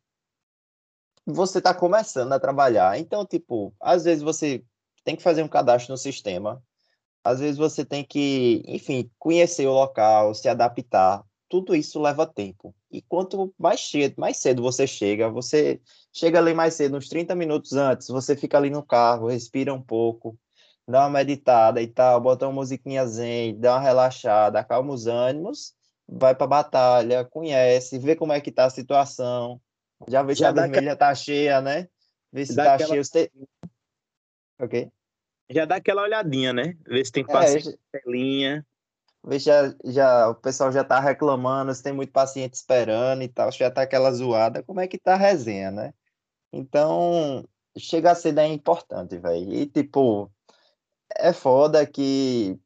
você 1.26 1.58
está 1.58 1.74
começando 1.74 2.32
a 2.32 2.40
trabalhar. 2.40 2.98
Então, 2.98 3.26
tipo, 3.26 3.74
às 3.80 4.06
vezes 4.06 4.24
você 4.24 4.64
tem 5.04 5.16
que 5.16 5.24
fazer 5.24 5.44
um 5.44 5.48
cadastro 5.48 5.92
no 5.92 5.98
sistema, 5.98 6.64
às 7.24 7.40
vezes 7.40 7.58
você 7.58 7.86
tem 7.86 8.04
que, 8.04 8.64
enfim, 8.66 9.10
conhecer 9.20 9.68
o 9.68 9.74
local, 9.74 10.34
se 10.34 10.48
adaptar. 10.48 11.24
Tudo 11.48 11.76
isso 11.76 12.02
leva 12.02 12.26
tempo. 12.26 12.74
E 12.90 13.02
quanto 13.02 13.54
mais 13.60 13.82
cedo, 13.82 14.16
mais 14.18 14.38
cedo 14.38 14.62
você 14.62 14.88
chega, 14.88 15.30
você 15.30 15.82
chega 16.14 16.40
ali 16.40 16.54
mais 16.54 16.76
cedo, 16.76 16.96
uns 16.98 17.10
30 17.10 17.36
minutos 17.36 17.74
antes, 17.74 18.08
você 18.08 18.36
fica 18.36 18.58
ali 18.58 18.70
no 18.70 18.82
carro, 18.82 19.28
respira 19.28 19.74
um 19.74 19.82
pouco, 19.82 20.38
dá 20.88 21.02
uma 21.02 21.10
meditada 21.10 21.82
e 21.82 21.88
tal, 21.88 22.20
bota 22.20 22.46
uma 22.48 22.54
musiquinha 22.54 23.06
zen, 23.06 23.60
dá 23.60 23.76
uma 23.76 23.82
relaxada, 23.82 24.60
acalma 24.60 24.94
os 24.94 25.08
ânimos, 25.08 25.74
vai 26.08 26.36
pra 26.36 26.48
batalha, 26.48 27.26
conhece, 27.26 28.00
vê 28.00 28.16
como 28.16 28.34
é 28.34 28.42
que 28.42 28.52
tá 28.52 28.66
a 28.66 28.70
situação, 28.70 29.62
já 30.08 30.24
vê 30.24 30.36
se 30.36 30.46
a 30.46 30.52
vermelha 30.52 30.96
tá 30.96 31.14
cheia, 31.14 31.62
né? 31.62 31.88
Vê 32.32 32.46
se 32.46 32.56
tá 32.56 32.76
aquela... 32.76 32.90
cheia. 32.90 33.04
Você... 33.04 33.32
Ok? 34.60 34.92
Já 35.50 35.66
dá 35.66 35.76
aquela 35.76 36.04
olhadinha, 36.04 36.54
né? 36.54 36.78
Vê 36.88 37.04
se 37.04 37.12
tem 37.12 37.26
paciente 37.26 37.70
é, 37.94 38.00
telinha. 38.00 38.66
Vê 39.24 39.40
se 39.40 39.46
já, 39.46 39.76
já, 39.86 40.30
o 40.30 40.36
pessoal 40.36 40.72
já 40.72 40.84
tá 40.84 41.00
reclamando, 41.00 41.74
se 41.74 41.84
tem 41.84 41.94
muito 41.94 42.12
paciente 42.12 42.54
esperando 42.54 43.22
e 43.22 43.28
tal, 43.28 43.52
se 43.52 43.60
já 43.60 43.70
tá 43.70 43.82
aquela 43.82 44.12
zoada, 44.12 44.64
como 44.64 44.80
é 44.80 44.88
que 44.88 44.98
tá 44.98 45.14
a 45.14 45.18
resenha, 45.18 45.70
né? 45.72 45.94
Então, 46.52 47.46
chega 47.78 48.12
a 48.12 48.16
ser 48.16 48.32
daí 48.32 48.52
importante, 48.52 49.18
velho. 49.18 49.54
E, 49.54 49.66
tipo, 49.66 50.32
é 51.18 51.34
foda 51.34 51.86
que, 51.86 52.60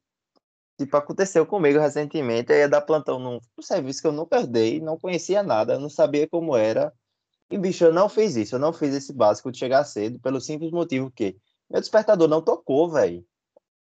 tipo, 0.78 0.96
aconteceu 0.96 1.46
comigo 1.46 1.78
recentemente. 1.78 2.52
Eu 2.52 2.58
ia 2.58 2.68
dar 2.68 2.82
plantão 2.82 3.18
num, 3.18 3.40
serviço 3.60 4.00
que 4.02 4.06
eu 4.08 4.12
nunca 4.12 4.46
dei, 4.46 4.80
não 4.80 4.98
conhecia 4.98 5.42
nada, 5.42 5.78
não 5.78 5.88
sabia 5.90 6.28
como 6.28 6.56
era. 6.56 6.92
E, 7.50 7.58
bicho, 7.58 7.84
eu 7.84 7.92
não 7.92 8.08
fiz 8.08 8.36
isso, 8.36 8.56
eu 8.56 8.58
não 8.58 8.72
fiz 8.72 8.94
esse 8.94 9.12
básico 9.12 9.52
de 9.52 9.58
chegar 9.58 9.84
cedo, 9.84 10.20
pelo 10.20 10.40
simples 10.40 10.70
motivo 10.72 11.10
que 11.10 11.36
meu 11.70 11.80
despertador 11.80 12.28
não 12.28 12.42
tocou, 12.42 12.90
velho. 12.90 13.24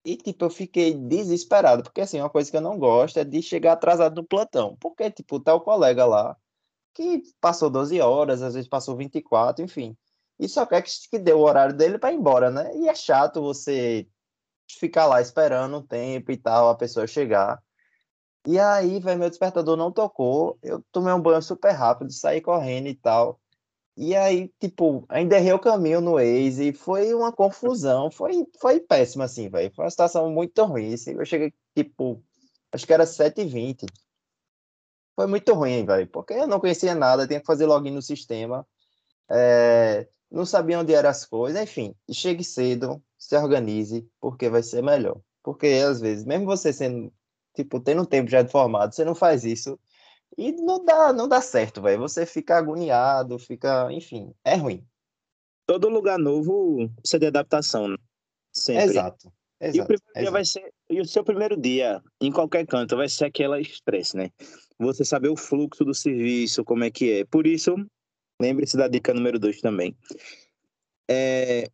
E, 0.05 0.17
tipo, 0.17 0.45
eu 0.45 0.51
fiquei 0.51 0.95
desesperado, 0.95 1.83
porque, 1.83 2.03
assim, 2.03 2.21
uma 2.21 2.31
coisa 2.31 2.51
que 2.51 2.57
eu 2.57 2.61
não 2.61 2.79
gosto 2.79 3.19
é 3.19 3.25
de 3.25 3.41
chegar 3.43 3.73
atrasado 3.73 4.17
no 4.17 4.27
plantão. 4.27 4.77
Porque, 4.81 5.11
tipo, 5.11 5.41
tá 5.41 5.55
o 5.55 5.61
colega 5.61 6.05
lá, 6.05 6.37
que 6.95 7.23
passou 7.41 7.71
12 7.71 8.01
horas, 8.01 8.43
às 8.43 8.55
vezes 8.55 8.69
passou 8.69 8.97
24, 8.97 9.65
enfim. 9.65 9.97
E 10.39 10.49
só 10.49 10.67
quer 10.67 10.83
que, 10.83 10.91
que 11.11 11.19
dê 11.19 11.33
o 11.33 11.41
horário 11.41 11.77
dele 11.77 11.99
para 11.99 12.13
ir 12.13 12.17
embora, 12.17 12.51
né? 12.51 12.71
E 12.77 12.89
é 12.89 12.95
chato 12.95 13.41
você 13.41 14.07
ficar 14.69 15.07
lá 15.07 15.21
esperando 15.21 15.79
um 15.79 15.83
tempo 15.83 16.33
e 16.33 16.37
tal, 16.37 16.69
a 16.69 16.75
pessoa 16.75 17.07
chegar. 17.07 17.63
E 18.47 18.59
aí, 18.59 19.01
velho, 19.01 19.19
meu 19.19 19.31
despertador 19.31 19.77
não 19.77 19.91
tocou. 19.93 20.59
Eu 20.63 20.85
tomei 20.93 21.13
um 21.13 21.21
banho 21.21 21.43
super 21.43 21.73
rápido, 21.73 22.13
saí 22.13 22.41
correndo 22.41 22.89
e 22.89 22.95
tal. 22.95 23.41
E 23.97 24.15
aí, 24.17 24.53
tipo, 24.61 25.07
ainda 25.09 25.37
errei 25.37 25.53
o 25.53 25.59
caminho 25.59 26.01
no 26.01 26.15
Waze, 26.15 26.73
foi 26.73 27.15
uma 27.15 27.33
confusão, 27.33 28.11
foi, 28.11 28.45
foi 28.61 28.81
péssimo, 28.81 29.23
assim, 29.23 29.49
velho. 29.49 29.73
Foi 29.75 29.85
uma 29.85 29.91
situação 29.91 30.31
muito 30.31 30.63
ruim. 30.65 30.95
Assim, 30.95 31.13
eu 31.13 31.25
cheguei, 31.25 31.55
tipo, 31.77 32.23
acho 32.73 32.87
que 32.87 32.93
era 32.93 33.07
7h20. 33.07 33.87
Foi 35.17 35.27
muito 35.27 35.55
ruim, 35.55 35.85
velho, 35.87 36.09
porque 36.09 36.35
eu 36.35 36.47
não 36.47 36.59
conhecia 36.61 36.95
nada, 36.95 37.27
tinha 37.27 37.41
que 37.41 37.47
fazer 37.47 37.67
login 37.67 37.93
no 37.93 38.03
sistema, 38.03 38.67
é, 39.31 40.09
não 40.31 40.45
sabia 40.45 40.81
onde 40.81 40.93
eram 40.93 41.09
as 41.09 41.25
coisas, 41.25 41.61
enfim. 41.63 41.95
Chegue 42.11 42.43
cedo, 42.43 43.01
se 43.25 43.37
organize, 43.37 44.07
porque 44.21 44.49
vai 44.49 44.63
ser 44.63 44.83
melhor. 44.83 45.19
Porque 45.43 45.67
às 45.67 46.01
vezes, 46.01 46.25
mesmo 46.25 46.47
você 46.47 46.73
sendo, 46.73 47.13
tipo, 47.55 47.81
tendo 47.81 48.07
tempo 48.07 48.31
já 48.31 48.43
de 48.43 48.51
formado, 48.51 48.95
você 48.95 49.05
não 49.05 49.15
faz 49.15 49.45
isso 49.45 49.79
e 50.37 50.53
não 50.53 50.85
dá, 50.85 51.13
não 51.13 51.29
dá 51.29 51.41
certo, 51.41 51.81
velho. 51.81 52.01
Você 52.01 52.27
fica 52.27 52.57
agoniado, 52.57 53.39
fica, 53.39 53.91
enfim, 53.93 54.35
é 54.45 54.57
ruim. 54.57 54.87
Todo 55.67 55.89
lugar 55.89 56.19
novo 56.19 56.91
precisa 56.97 57.19
de 57.19 57.27
adaptação, 57.27 57.89
né? 57.89 57.97
Sempre. 58.53 58.85
Exato. 58.85 59.33
Exato, 59.61 59.79
e 59.79 59.81
o 59.81 59.87
primeiro 59.87 60.05
exato. 60.05 60.21
dia 60.21 60.31
vai 60.31 60.45
ser, 60.45 60.75
e 60.91 61.01
o 61.01 61.07
seu 61.07 61.25
primeiro 61.25 61.57
dia, 61.57 62.03
em 62.21 62.31
qualquer 62.31 62.67
canto, 62.67 62.97
vai 62.97 63.09
ser 63.09 63.27
aquela 63.27 63.59
estresse, 63.59 64.17
né? 64.17 64.31
Você 64.79 65.05
saber 65.05 65.29
o 65.29 65.37
fluxo 65.37 65.85
do 65.85 65.95
serviço, 65.95 66.65
como 66.65 66.85
é 66.85 66.91
que 66.91 67.21
é. 67.21 67.25
Por 67.25 67.47
isso, 67.47 67.75
lembre-se 68.41 68.77
da 68.77 68.89
dica 68.89 69.15
número 69.15 69.39
dois 69.39 69.61
também. 69.61 69.97
É, 71.09 71.65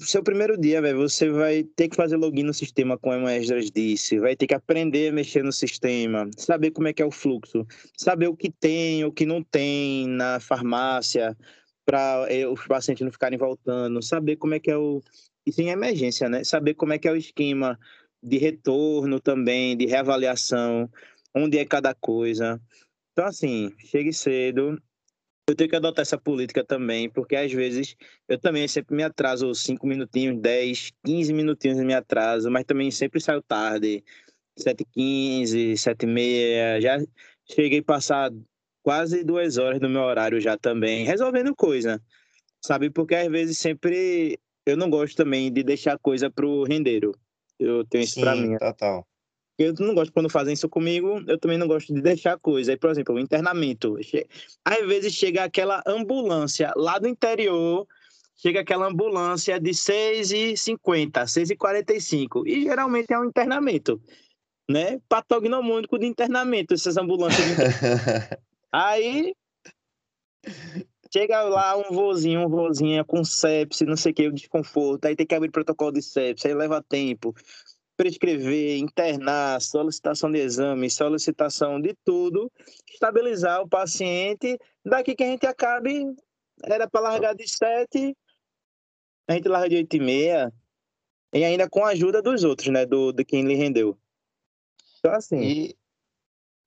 seu 0.00 0.22
primeiro 0.22 0.56
dia, 0.56 0.80
velho, 0.80 0.98
você 0.98 1.30
vai 1.30 1.62
ter 1.62 1.88
que 1.88 1.96
fazer 1.96 2.16
login 2.16 2.42
no 2.42 2.54
sistema, 2.54 2.98
como 2.98 3.26
a 3.26 3.36
Esdras 3.36 3.70
disse, 3.70 4.18
vai 4.18 4.36
ter 4.36 4.46
que 4.46 4.54
aprender 4.54 5.08
a 5.08 5.12
mexer 5.12 5.42
no 5.42 5.52
sistema, 5.52 6.28
saber 6.36 6.70
como 6.70 6.88
é 6.88 6.92
que 6.92 7.02
é 7.02 7.06
o 7.06 7.10
fluxo, 7.10 7.66
saber 7.96 8.28
o 8.28 8.36
que 8.36 8.50
tem, 8.50 9.04
o 9.04 9.12
que 9.12 9.26
não 9.26 9.42
tem 9.42 10.06
na 10.08 10.40
farmácia, 10.40 11.36
para 11.84 12.26
eh, 12.28 12.46
os 12.46 12.66
pacientes 12.66 13.04
não 13.04 13.10
ficarem 13.10 13.38
voltando, 13.38 14.02
saber 14.02 14.36
como 14.36 14.54
é 14.54 14.60
que 14.60 14.70
é 14.70 14.76
o 14.76 15.02
isso 15.46 15.62
em 15.62 15.70
emergência, 15.70 16.28
né? 16.28 16.44
Saber 16.44 16.74
como 16.74 16.92
é 16.92 16.98
que 16.98 17.08
é 17.08 17.12
o 17.12 17.16
esquema 17.16 17.78
de 18.22 18.36
retorno 18.36 19.18
também, 19.18 19.76
de 19.76 19.86
reavaliação, 19.86 20.90
onde 21.34 21.58
é 21.58 21.64
cada 21.64 21.94
coisa. 21.94 22.60
Então, 23.12 23.24
assim, 23.24 23.72
chegue 23.78 24.12
cedo. 24.12 24.80
Eu 25.48 25.54
tenho 25.54 25.70
que 25.70 25.76
adotar 25.76 26.02
essa 26.02 26.18
política 26.18 26.62
também, 26.62 27.08
porque 27.08 27.34
às 27.34 27.50
vezes 27.50 27.96
eu 28.28 28.38
também 28.38 28.68
sempre 28.68 28.94
me 28.94 29.02
atraso 29.02 29.54
5 29.54 29.86
minutinhos, 29.86 30.38
10, 30.38 30.92
15 31.02 31.32
minutinhos 31.32 31.78
me 31.78 31.94
atraso, 31.94 32.50
mas 32.50 32.64
também 32.64 32.90
sempre 32.90 33.18
saio 33.18 33.40
tarde, 33.40 34.04
7h15, 34.58 35.72
7h30. 35.72 36.82
Já 36.82 36.98
cheguei 37.50 37.78
a 37.78 37.82
passar 37.82 38.30
quase 38.82 39.24
duas 39.24 39.56
horas 39.56 39.80
do 39.80 39.88
meu 39.88 40.02
horário 40.02 40.38
já 40.38 40.58
também, 40.58 41.06
resolvendo 41.06 41.56
coisa, 41.56 41.98
sabe? 42.62 42.90
Porque 42.90 43.14
às 43.14 43.28
vezes 43.28 43.56
sempre 43.56 44.38
eu 44.66 44.76
não 44.76 44.90
gosto 44.90 45.16
também 45.16 45.50
de 45.50 45.62
deixar 45.62 45.98
coisa 45.98 46.30
pro 46.30 46.64
rendeiro. 46.64 47.14
Eu 47.58 47.86
tenho 47.86 48.04
isso 48.04 48.20
para 48.20 48.36
mim. 48.36 48.58
Total. 48.58 49.06
Eu 49.58 49.74
não 49.80 49.94
gosto 49.94 50.12
quando 50.12 50.30
fazem 50.30 50.54
isso 50.54 50.68
comigo, 50.68 51.20
eu 51.26 51.36
também 51.36 51.58
não 51.58 51.66
gosto 51.66 51.92
de 51.92 52.00
deixar 52.00 52.38
coisa. 52.38 52.70
Aí, 52.70 52.76
por 52.76 52.90
exemplo, 52.90 53.16
o 53.16 53.18
internamento. 53.18 53.96
Às 54.64 54.86
vezes 54.86 55.12
chega 55.12 55.42
aquela 55.42 55.82
ambulância 55.84 56.72
lá 56.76 56.98
do 56.98 57.08
interior, 57.08 57.86
chega 58.36 58.60
aquela 58.60 58.86
ambulância 58.86 59.58
de 59.58 59.70
6h50, 59.70 61.24
6h45. 61.24 62.46
E 62.46 62.62
geralmente 62.62 63.12
é 63.12 63.18
um 63.18 63.24
internamento, 63.24 64.00
né? 64.70 65.00
Patognomônico 65.08 65.98
de 65.98 66.06
internamento, 66.06 66.74
essas 66.74 66.96
ambulâncias 66.96 67.50
internamento. 67.50 68.38
Aí 68.70 69.34
Chega 71.10 71.42
lá 71.42 71.74
um 71.76 71.94
vozinho, 71.94 72.44
um 72.44 72.48
vozinha 72.48 73.02
com 73.02 73.24
sepse, 73.24 73.84
não 73.86 73.96
sei 73.96 74.12
o 74.12 74.14
que, 74.14 74.28
o 74.28 74.32
desconforto, 74.32 75.06
aí 75.06 75.16
tem 75.16 75.26
que 75.26 75.34
abrir 75.34 75.50
protocolo 75.50 75.92
de 75.92 76.02
sepse, 76.02 76.46
aí 76.46 76.54
leva 76.54 76.82
tempo. 76.82 77.34
Prescrever, 77.98 78.78
internar, 78.78 79.60
solicitação 79.60 80.30
de 80.30 80.38
exame, 80.38 80.88
solicitação 80.88 81.80
de 81.80 81.94
tudo, 82.04 82.50
estabilizar 82.90 83.60
o 83.60 83.68
paciente, 83.68 84.56
daqui 84.84 85.14
que 85.14 85.24
a 85.24 85.26
gente 85.26 85.46
acabe, 85.46 86.06
era 86.64 86.88
para 86.88 87.00
largar 87.00 87.34
de 87.34 87.46
sete, 87.46 88.16
a 89.26 89.34
gente 89.34 89.48
larga 89.48 89.68
de 89.68 89.76
oito 89.76 89.96
e 89.96 90.00
meia, 90.00 90.52
e 91.34 91.44
ainda 91.44 91.68
com 91.68 91.84
a 91.84 91.90
ajuda 91.90 92.22
dos 92.22 92.44
outros, 92.44 92.68
né, 92.68 92.86
do, 92.86 93.12
de 93.12 93.24
quem 93.24 93.44
lhe 93.44 93.54
rendeu. 93.54 93.98
Então, 95.00 95.12
assim... 95.12 95.40
E 95.40 95.78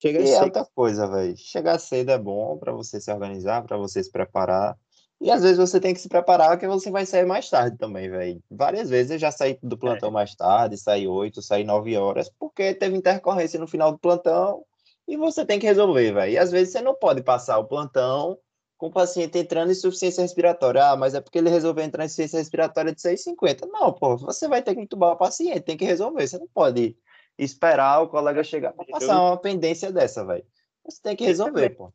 Chega 0.02 0.20
e 0.20 0.32
é 0.32 0.42
outra 0.42 0.66
coisa, 0.74 1.08
velho. 1.08 1.38
Chegar 1.38 1.78
cedo 1.78 2.10
é 2.10 2.18
bom 2.18 2.58
para 2.58 2.72
você 2.72 3.00
se 3.00 3.14
organizar, 3.14 3.62
para 3.62 3.78
você 3.78 4.04
se 4.04 4.12
preparar. 4.12 4.76
E 5.22 5.30
às 5.30 5.44
vezes 5.44 5.60
você 5.60 5.80
tem 5.80 5.94
que 5.94 6.02
se 6.02 6.10
preparar 6.10 6.50
porque 6.50 6.68
você 6.68 6.90
vai 6.90 7.06
sair 7.06 7.28
mais 7.28 7.48
tarde 7.48 7.78
também, 7.78 8.10
velho. 8.10 8.42
Várias 8.50 8.90
vezes 8.90 9.12
eu 9.12 9.20
já 9.20 9.32
saí 9.32 9.56
do 9.62 9.78
plantão 9.78 10.10
é. 10.10 10.12
mais 10.12 10.34
tarde, 10.34 10.76
saí 10.78 11.08
8, 11.08 11.44
saí 11.44 11.64
9 11.64 11.96
horas, 11.96 12.28
porque 12.40 12.74
teve 12.74 12.98
intercorrência 12.98 13.60
no 13.60 13.68
final 13.68 13.92
do 13.92 14.00
plantão 14.00 14.66
e 15.08 15.16
você 15.16 15.46
tem 15.46 15.60
que 15.60 15.68
resolver, 15.68 16.12
velho. 16.12 16.32
E 16.32 16.40
às 16.40 16.50
vezes 16.50 16.74
você 16.74 16.82
não 16.82 16.96
pode 16.96 17.22
passar 17.22 17.60
o 17.60 17.66
plantão 17.66 18.36
com 18.80 18.88
o 18.88 18.92
paciente 18.92 19.38
entrando 19.38 19.70
em 19.70 19.74
insuficiência 19.74 20.24
respiratória. 20.24 20.84
Ah, 20.84 20.98
mas 20.98 21.14
é 21.14 21.22
porque 21.22 21.38
ele 21.38 21.52
resolveu 21.52 21.84
entrar 21.84 22.04
em 22.04 22.08
insuficiência 22.08 22.40
respiratória 22.40 22.92
de 22.92 23.00
6,50. 23.00 23.68
Não, 23.72 23.94
pô, 23.94 24.18
você 24.18 24.48
vai 24.48 24.64
ter 24.64 24.74
que 24.74 24.82
entubar 24.82 25.12
o 25.12 25.18
paciente, 25.18 25.62
tem 25.62 25.78
que 25.78 25.86
resolver. 25.86 26.28
Você 26.28 26.40
não 26.40 26.48
pode 26.52 26.98
esperar 27.38 28.02
o 28.02 28.08
colega 28.08 28.44
chegar 28.44 28.74
para 28.74 28.86
passar 28.86 29.22
uma 29.22 29.38
pendência 29.38 29.92
dessa, 29.92 30.26
velho. 30.26 30.44
Você 30.84 31.00
tem 31.00 31.16
que 31.16 31.26
resolver, 31.26 31.70
pô. 31.70 31.94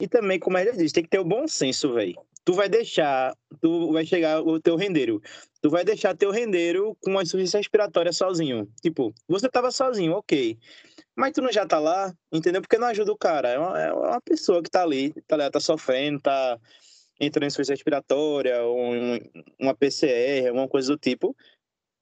E 0.00 0.08
também, 0.08 0.40
como 0.40 0.58
ele 0.58 0.72
disse, 0.72 0.94
tem 0.94 1.04
que 1.04 1.10
ter 1.10 1.20
o 1.20 1.24
bom 1.24 1.46
senso, 1.46 1.94
velho. 1.94 2.20
Tu 2.46 2.52
vai 2.54 2.68
deixar, 2.68 3.36
tu 3.60 3.92
vai 3.92 4.06
chegar 4.06 4.40
o 4.40 4.58
teu 4.58 4.76
rendeiro. 4.76 5.20
Tu 5.60 5.68
vai 5.68 5.84
deixar 5.84 6.16
teu 6.16 6.30
rendeiro 6.30 6.96
com 7.02 7.10
uma 7.10 7.22
insuficiência 7.22 7.58
respiratória 7.58 8.12
sozinho. 8.12 8.66
Tipo, 8.80 9.12
você 9.28 9.48
tava 9.48 9.70
sozinho, 9.70 10.12
ok. 10.12 10.56
Mas 11.14 11.32
tu 11.32 11.42
não 11.42 11.52
já 11.52 11.66
tá 11.66 11.78
lá, 11.78 12.14
entendeu? 12.32 12.62
Porque 12.62 12.78
não 12.78 12.86
ajuda 12.86 13.12
o 13.12 13.18
cara. 13.18 13.48
É 13.48 13.58
uma, 13.58 13.80
é 13.80 13.92
uma 13.92 14.20
pessoa 14.20 14.62
que 14.62 14.70
tá 14.70 14.82
ali, 14.82 15.12
tá, 15.26 15.34
ali, 15.34 15.50
tá 15.50 15.60
sofrendo, 15.60 16.20
tá 16.20 16.58
entrando 17.20 17.44
em 17.44 17.46
insuficiência 17.48 17.74
respiratória, 17.74 18.64
um, 18.64 19.18
uma 19.60 19.74
PCR, 19.74 20.48
alguma 20.48 20.68
coisa 20.68 20.88
do 20.88 20.98
tipo 20.98 21.36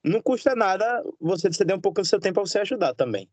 não 0.04 0.20
custa 0.20 0.54
nada 0.54 1.02
você 1.18 1.50
ceder 1.50 1.74
um 1.74 1.80
pouco 1.80 2.02
do 2.02 2.06
seu 2.06 2.20
tempo 2.20 2.34
para 2.34 2.46
você 2.46 2.58
ajudar 2.58 2.94
também. 2.94 3.28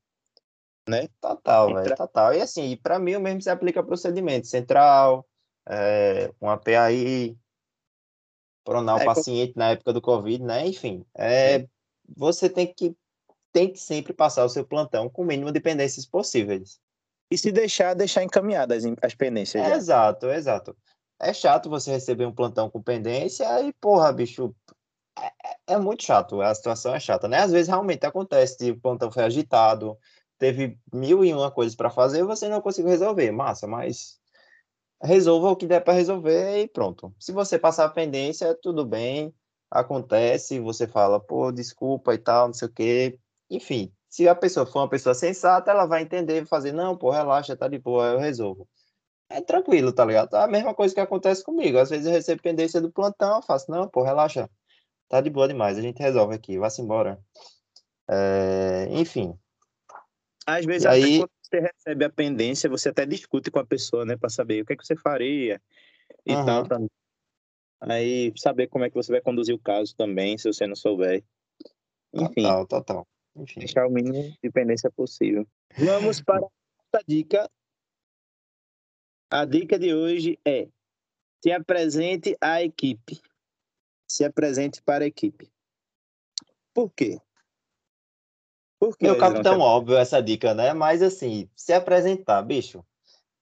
Né? 0.87 1.09
Total, 1.19 1.73
velho, 1.73 1.95
total. 1.95 2.33
E 2.33 2.41
assim, 2.41 2.75
para 2.81 2.97
mim, 2.97 3.15
o 3.15 3.19
mesmo 3.19 3.41
se 3.41 3.49
aplica 3.49 3.83
procedimento 3.83 4.47
central, 4.47 5.27
é, 5.67 6.31
uma 6.39 6.57
PAI, 6.57 7.37
pronar 8.63 8.97
o 8.97 9.01
é, 9.01 9.05
paciente 9.05 9.53
na 9.55 9.71
época 9.71 9.93
do 9.93 10.01
Covid, 10.01 10.43
né? 10.43 10.67
Enfim, 10.67 11.05
é, 11.15 11.67
você 12.15 12.49
tem 12.49 12.73
que, 12.73 12.95
tem 13.51 13.71
que 13.71 13.79
sempre 13.79 14.13
passar 14.13 14.45
o 14.45 14.49
seu 14.49 14.65
plantão 14.65 15.09
com 15.09 15.23
o 15.23 15.25
mínimo 15.25 15.51
de 15.51 15.59
pendências 15.59 16.05
possíveis. 16.05 16.79
E 17.29 17.37
se 17.37 17.51
deixar, 17.51 17.93
deixar 17.93 18.23
encaminhadas 18.23 18.83
as 19.01 19.15
pendências. 19.15 19.63
É, 19.63 19.73
exato, 19.73 20.27
exato. 20.27 20.75
É 21.19 21.33
chato 21.33 21.69
você 21.69 21.91
receber 21.91 22.25
um 22.25 22.33
plantão 22.33 22.69
com 22.69 22.81
pendência 22.81 23.45
e, 23.61 23.71
porra, 23.73 24.11
bicho, 24.11 24.53
é, 25.17 25.73
é, 25.73 25.77
muito 25.77 26.03
chato, 26.03 26.41
a 26.41 26.53
situação 26.53 26.95
é 26.95 26.99
chata, 26.99 27.27
né? 27.27 27.39
Às 27.39 27.51
vezes 27.51 27.67
realmente 27.67 28.05
acontece, 28.05 28.71
o 28.71 28.79
plantão 28.79 29.11
foi 29.11 29.23
agitado, 29.23 29.97
teve 30.37 30.77
mil 30.91 31.23
e 31.23 31.33
uma 31.33 31.51
coisas 31.51 31.75
para 31.75 31.89
fazer 31.89 32.19
e 32.19 32.23
você 32.23 32.49
não 32.49 32.61
conseguiu 32.61 32.89
resolver, 32.89 33.31
massa, 33.31 33.67
mas 33.67 34.20
resolva 35.01 35.49
o 35.49 35.55
que 35.55 35.65
der 35.65 35.81
para 35.81 35.93
resolver 35.93 36.61
e 36.61 36.67
pronto. 36.67 37.13
Se 37.19 37.31
você 37.31 37.57
passar 37.57 37.85
a 37.85 37.89
pendência, 37.89 38.57
tudo 38.61 38.85
bem, 38.85 39.33
acontece, 39.69 40.59
você 40.59 40.87
fala, 40.87 41.19
pô, 41.19 41.51
desculpa 41.51 42.13
e 42.13 42.17
tal, 42.17 42.47
não 42.47 42.53
sei 42.53 42.67
o 42.67 42.71
quê. 42.71 43.19
Enfim, 43.49 43.91
se 44.09 44.27
a 44.27 44.35
pessoa 44.35 44.65
for 44.65 44.79
uma 44.79 44.89
pessoa 44.89 45.15
sensata, 45.15 45.71
ela 45.71 45.85
vai 45.85 46.01
entender 46.01 46.43
e 46.43 46.45
fazer, 46.45 46.71
não, 46.71 46.97
pô, 46.97 47.09
relaxa, 47.09 47.55
tá 47.55 47.67
de 47.67 47.79
boa, 47.79 48.07
eu 48.07 48.19
resolvo. 48.19 48.67
É 49.29 49.41
tranquilo, 49.41 49.93
tá 49.93 50.03
ligado? 50.03 50.35
É 50.35 50.43
a 50.43 50.47
mesma 50.47 50.73
coisa 50.73 50.93
que 50.93 50.99
acontece 50.99 51.43
comigo. 51.43 51.77
Às 51.77 51.89
vezes 51.89 52.05
eu 52.05 52.11
recebo 52.11 52.41
pendência 52.41 52.81
do 52.81 52.91
plantão, 52.91 53.37
eu 53.37 53.41
faço, 53.41 53.71
não, 53.71 53.87
pô, 53.87 54.03
relaxa, 54.03 54.49
tá 55.07 55.21
de 55.21 55.29
boa 55.29 55.47
demais, 55.47 55.77
a 55.77 55.81
gente 55.81 55.99
resolve 55.99 56.35
aqui, 56.35 56.59
vá-se 56.59 56.81
embora. 56.81 57.19
É, 58.09 58.87
enfim. 58.91 59.33
Às 60.45 60.65
vezes, 60.65 60.85
aí... 60.85 61.19
quando 61.19 61.31
você 61.51 61.59
recebe 61.59 62.05
a 62.05 62.09
pendência, 62.09 62.69
você 62.69 62.89
até 62.89 63.05
discute 63.05 63.51
com 63.51 63.59
a 63.59 63.65
pessoa, 63.65 64.05
né, 64.05 64.15
para 64.15 64.29
saber 64.29 64.61
o 64.61 64.65
que, 64.65 64.73
é 64.73 64.75
que 64.77 64.85
você 64.85 64.95
faria 64.95 65.61
e 66.25 66.33
uhum. 66.33 66.45
tal. 66.45 66.67
Também. 66.67 66.89
Aí, 67.81 68.33
saber 68.37 68.67
como 68.67 68.85
é 68.85 68.89
que 68.89 68.95
você 68.95 69.11
vai 69.11 69.21
conduzir 69.21 69.55
o 69.55 69.59
caso 69.59 69.95
também, 69.95 70.37
se 70.37 70.47
você 70.51 70.67
não 70.67 70.75
souber. 70.75 71.23
Enfim. 72.13 72.43
Total, 72.43 72.67
total. 72.67 73.07
Enfim. 73.35 73.59
Deixar 73.59 73.87
o 73.87 73.91
mínimo 73.91 74.35
de 74.43 74.51
pendência 74.51 74.89
possível. 74.91 75.47
Vamos 75.77 76.21
para 76.25 76.45
a 76.93 77.01
dica. 77.07 77.49
A 79.29 79.45
dica 79.45 79.79
de 79.79 79.93
hoje 79.93 80.37
é 80.45 80.67
se 81.43 81.51
apresente 81.51 82.37
à 82.39 82.61
equipe 82.61 83.19
se 84.11 84.25
apresente 84.25 84.81
para 84.81 85.05
a 85.05 85.07
equipe. 85.07 85.49
Por 86.73 86.91
quê? 86.91 87.17
Por 88.81 88.97
quê? 88.97 89.05
Meu 89.05 89.15
capitão, 89.15 89.59
óbvio 89.59 89.95
essa 89.95 90.19
dica, 90.23 90.55
né? 90.55 90.73
Mas 90.73 91.03
assim, 91.03 91.47
se 91.55 91.71
apresentar, 91.71 92.41
bicho, 92.41 92.83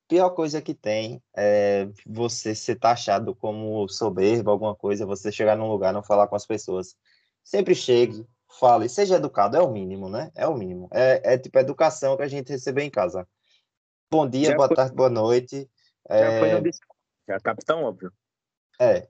pior 0.05 0.31
coisa 0.31 0.61
que 0.61 0.73
tem 0.73 1.23
é 1.33 1.87
você 2.05 2.53
ser 2.53 2.75
taxado 2.75 3.33
como 3.33 3.87
soberbo, 3.87 4.51
alguma 4.51 4.75
coisa, 4.75 5.05
você 5.05 5.31
chegar 5.31 5.55
num 5.55 5.69
lugar 5.71 5.93
não 5.93 6.03
falar 6.03 6.27
com 6.27 6.35
as 6.35 6.45
pessoas. 6.45 6.93
Sempre 7.41 7.73
chegue, 7.73 8.27
fale, 8.59 8.89
seja 8.89 9.15
educado, 9.15 9.55
é 9.55 9.61
o 9.61 9.71
mínimo, 9.71 10.09
né? 10.09 10.29
É 10.35 10.45
o 10.45 10.57
mínimo. 10.57 10.89
É, 10.91 11.35
é 11.35 11.37
tipo 11.37 11.57
a 11.57 11.61
educação 11.61 12.17
que 12.17 12.23
a 12.23 12.27
gente 12.27 12.51
recebeu 12.51 12.83
em 12.83 12.89
casa. 12.89 13.25
Bom 14.11 14.27
dia, 14.27 14.49
Já 14.49 14.55
boa 14.57 14.67
foi... 14.67 14.75
tarde, 14.75 14.93
boa 14.93 15.09
noite. 15.09 15.69
Já 16.09 16.15
é... 16.17 16.39
foi 16.39 16.51
no... 16.51 16.69
Já, 17.29 17.39
capitão, 17.39 17.85
óbvio. 17.85 18.11
É, 18.77 19.07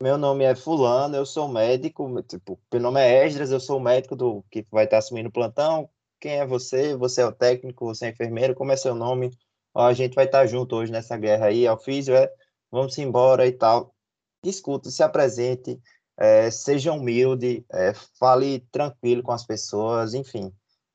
meu 0.00 0.18
nome 0.18 0.44
é 0.44 0.54
fulano, 0.54 1.16
eu 1.16 1.24
sou 1.24 1.48
médico, 1.48 2.22
tipo, 2.22 2.60
meu 2.72 2.82
nome 2.82 3.00
é 3.00 3.26
Esdras, 3.26 3.50
eu 3.50 3.60
sou 3.60 3.78
o 3.78 3.82
médico 3.82 4.16
do 4.16 4.44
que 4.50 4.66
vai 4.70 4.84
estar 4.84 4.98
assumindo 4.98 5.28
o 5.28 5.32
plantão. 5.32 5.88
Quem 6.20 6.38
é 6.38 6.46
você? 6.46 6.96
Você 6.96 7.22
é 7.22 7.26
o 7.26 7.32
técnico, 7.32 7.86
você 7.86 8.06
é 8.06 8.10
enfermeiro, 8.10 8.54
como 8.54 8.72
é 8.72 8.76
seu 8.76 8.94
nome? 8.94 9.30
Ó, 9.74 9.86
a 9.86 9.92
gente 9.92 10.14
vai 10.14 10.24
estar 10.24 10.46
junto 10.46 10.76
hoje 10.76 10.92
nessa 10.92 11.16
guerra 11.16 11.46
aí, 11.46 11.66
é 11.66 11.72
o 11.72 11.78
físio, 11.78 12.14
é, 12.14 12.30
vamos 12.70 12.96
embora 12.98 13.46
e 13.46 13.52
tal. 13.52 13.94
Discuta, 14.42 14.90
se 14.90 15.02
apresente, 15.02 15.80
é, 16.16 16.50
seja 16.50 16.92
humilde, 16.92 17.64
é, 17.72 17.92
fale 18.18 18.60
tranquilo 18.70 19.22
com 19.22 19.32
as 19.32 19.44
pessoas, 19.44 20.14
enfim. 20.14 20.52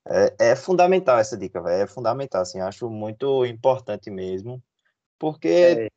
É, 0.08 0.50
é 0.52 0.56
fundamental 0.56 1.18
essa 1.18 1.36
dica, 1.36 1.62
velho, 1.62 1.82
é 1.82 1.86
fundamental, 1.86 2.42
assim, 2.42 2.60
acho 2.60 2.88
muito 2.88 3.44
importante 3.44 4.10
mesmo, 4.10 4.62
porque 5.18 5.48
é. 5.48 5.88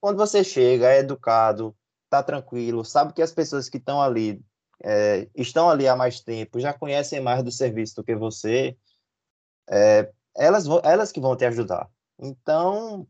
quando 0.00 0.16
você 0.16 0.42
chega, 0.42 0.92
é 0.92 0.98
educado, 0.98 1.74
tá 2.12 2.22
tranquilo, 2.22 2.84
sabe 2.84 3.14
que 3.14 3.22
as 3.22 3.32
pessoas 3.32 3.70
que 3.70 3.78
estão 3.78 4.02
ali 4.02 4.44
é, 4.84 5.30
estão 5.34 5.70
ali 5.70 5.88
há 5.88 5.96
mais 5.96 6.20
tempo, 6.20 6.60
já 6.60 6.70
conhecem 6.70 7.22
mais 7.22 7.42
do 7.42 7.50
serviço 7.50 7.96
do 7.96 8.04
que 8.04 8.14
você, 8.14 8.76
é, 9.70 10.12
elas, 10.36 10.66
vão, 10.66 10.82
elas 10.84 11.10
que 11.10 11.20
vão 11.20 11.34
te 11.34 11.46
ajudar. 11.46 11.88
Então, 12.18 13.06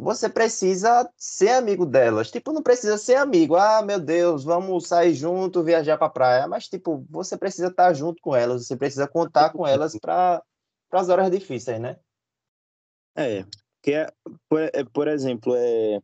você 0.00 0.28
precisa 0.28 1.10
ser 1.16 1.50
amigo 1.50 1.84
delas. 1.84 2.30
Tipo, 2.30 2.52
não 2.52 2.62
precisa 2.62 2.96
ser 2.98 3.16
amigo. 3.16 3.56
Ah, 3.56 3.82
meu 3.82 3.98
Deus, 3.98 4.44
vamos 4.44 4.86
sair 4.86 5.12
junto, 5.14 5.64
viajar 5.64 5.98
pra 5.98 6.08
praia. 6.08 6.46
Mas, 6.46 6.68
tipo, 6.68 7.04
você 7.10 7.36
precisa 7.36 7.66
estar 7.66 7.92
junto 7.94 8.22
com 8.22 8.36
elas, 8.36 8.66
você 8.66 8.76
precisa 8.76 9.08
contar 9.08 9.50
com 9.50 9.66
elas 9.66 9.96
para 9.98 10.40
as 10.92 11.08
horas 11.08 11.30
difíceis, 11.32 11.80
né? 11.80 11.98
É, 13.16 13.44
que 13.82 13.92
é, 13.92 14.12
por, 14.48 14.60
é, 14.60 14.84
por 14.84 15.08
exemplo, 15.08 15.54
é, 15.56 16.00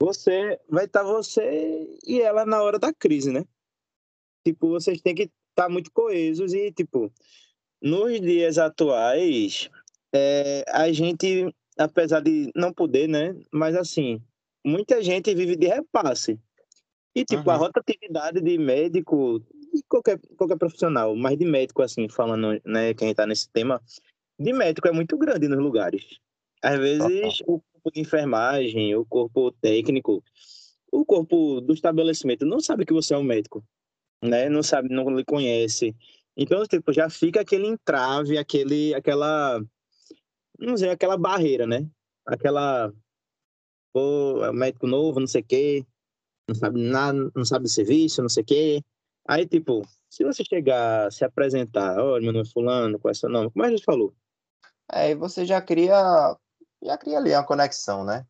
você 0.00 0.58
vai 0.68 0.86
estar 0.86 1.02
você 1.02 1.98
e 2.06 2.20
ela 2.20 2.46
na 2.46 2.62
hora 2.62 2.78
da 2.78 2.92
crise, 2.92 3.30
né? 3.30 3.44
Tipo, 4.46 4.68
vocês 4.68 5.00
têm 5.00 5.14
que 5.14 5.30
estar 5.50 5.68
muito 5.68 5.90
coesos 5.92 6.54
e, 6.54 6.72
tipo, 6.72 7.12
nos 7.82 8.20
dias 8.20 8.56
atuais, 8.56 9.68
é, 10.12 10.64
a 10.68 10.90
gente 10.90 11.54
apesar 11.78 12.20
de 12.20 12.50
não 12.54 12.72
poder, 12.72 13.08
né? 13.08 13.34
Mas 13.52 13.74
assim, 13.74 14.22
muita 14.64 15.02
gente 15.02 15.34
vive 15.34 15.56
de 15.56 15.66
repasse. 15.66 16.38
E 17.14 17.24
tipo, 17.24 17.48
uhum. 17.48 17.50
a 17.50 17.56
rotatividade 17.56 18.40
de 18.40 18.58
médico, 18.58 19.40
de 19.72 19.82
qualquer, 19.88 20.20
qualquer 20.36 20.56
profissional, 20.56 21.16
mas 21.16 21.36
de 21.36 21.44
médico, 21.44 21.82
assim, 21.82 22.08
falando, 22.08 22.60
né, 22.64 22.94
quem 22.94 23.10
está 23.10 23.26
nesse 23.26 23.48
tema, 23.50 23.82
de 24.38 24.52
médico 24.52 24.86
é 24.86 24.92
muito 24.92 25.18
grande 25.18 25.48
nos 25.48 25.58
lugares. 25.58 26.20
Às 26.62 26.78
vezes, 26.78 27.40
uhum. 27.40 27.54
o 27.56 27.62
corpo 27.80 27.90
de 27.92 28.00
enfermagem, 28.00 28.94
o 28.94 29.04
corpo 29.04 29.50
técnico, 29.52 30.22
o 30.92 31.04
corpo 31.04 31.60
do 31.60 31.72
estabelecimento 31.72 32.44
não 32.44 32.60
sabe 32.60 32.84
que 32.84 32.92
você 32.92 33.14
é 33.14 33.18
um 33.18 33.22
médico, 33.22 33.64
né? 34.22 34.48
Não 34.48 34.62
sabe, 34.62 34.88
não 34.88 35.08
lhe 35.10 35.24
conhece. 35.24 35.96
Então, 36.36 36.64
tipo, 36.66 36.92
já 36.92 37.08
fica 37.08 37.40
aquele 37.40 37.66
entrave, 37.66 38.38
aquele, 38.38 38.94
aquela 38.94 39.60
não 40.58 40.76
sei, 40.76 40.90
aquela 40.90 41.16
barreira, 41.16 41.66
né? 41.66 41.88
Aquela, 42.26 42.92
pô, 43.92 44.44
é 44.44 44.50
um 44.50 44.54
médico 44.54 44.86
novo, 44.86 45.18
não 45.18 45.26
sei 45.26 45.40
o 45.40 45.44
quê, 45.44 45.86
não 46.46 46.54
sabe 46.54 46.80
nada, 46.80 47.30
não 47.34 47.44
sabe 47.44 47.68
serviço, 47.68 48.20
não 48.20 48.28
sei 48.28 48.42
o 48.42 48.46
quê. 48.46 48.84
Aí, 49.26 49.46
tipo, 49.46 49.82
se 50.08 50.24
você 50.24 50.44
chegar, 50.44 51.10
se 51.10 51.24
apresentar, 51.24 51.98
olha, 51.98 52.22
meu 52.22 52.32
nome 52.32 52.46
é 52.46 52.50
fulano, 52.50 52.98
qual 52.98 53.10
é 53.10 53.14
seu 53.14 53.30
nome? 53.30 53.50
Como 53.50 53.64
a 53.64 53.70
gente 53.70 53.84
falou? 53.84 54.14
Aí 54.88 55.14
você 55.14 55.46
já 55.46 55.62
cria, 55.62 56.36
já 56.82 56.96
cria 56.96 57.18
ali 57.18 57.32
uma 57.32 57.44
conexão, 57.44 58.04
né? 58.04 58.26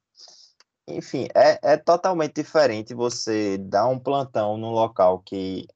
Enfim, 0.89 1.29
é, 1.35 1.75
é 1.75 1.77
totalmente 1.77 2.35
diferente 2.35 2.95
você 2.95 3.57
dar 3.59 3.87
um 3.87 3.99
plantão 3.99 4.57
num 4.57 4.71
local 4.71 5.21
que, 5.21 5.67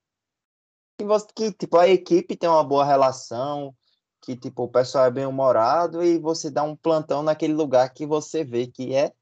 que, 0.98 1.04
você, 1.04 1.26
que 1.34 1.52
tipo, 1.52 1.78
a 1.78 1.88
equipe 1.88 2.36
tem 2.36 2.48
uma 2.48 2.64
boa 2.64 2.84
relação, 2.84 3.74
que 4.20 4.36
tipo 4.36 4.64
o 4.64 4.68
pessoal 4.68 5.06
é 5.06 5.10
bem 5.10 5.26
humorado 5.26 6.02
e 6.02 6.18
você 6.18 6.50
dá 6.50 6.62
um 6.62 6.74
plantão 6.74 7.22
naquele 7.22 7.52
lugar 7.52 7.92
que 7.92 8.06
você 8.06 8.42
vê 8.42 8.66
que 8.66 8.94
é 8.94 9.12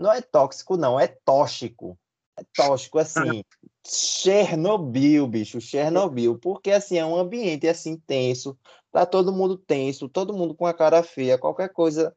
não 0.00 0.12
é 0.12 0.20
tóxico 0.20 0.76
não, 0.76 1.00
é 1.00 1.08
tóxico. 1.08 1.98
É 2.38 2.42
tóxico 2.54 2.98
assim, 2.98 3.42
Chernobyl, 3.86 5.26
bicho, 5.26 5.58
Chernobyl, 5.58 6.38
porque 6.38 6.70
assim 6.70 6.98
é 6.98 7.06
um 7.06 7.16
ambiente 7.16 7.66
assim 7.66 7.96
tenso, 7.96 8.58
tá 8.92 9.06
todo 9.06 9.32
mundo 9.32 9.56
tenso, 9.56 10.06
todo 10.06 10.34
mundo 10.34 10.54
com 10.54 10.66
a 10.66 10.74
cara 10.74 11.02
feia, 11.02 11.38
qualquer 11.38 11.70
coisa 11.72 12.14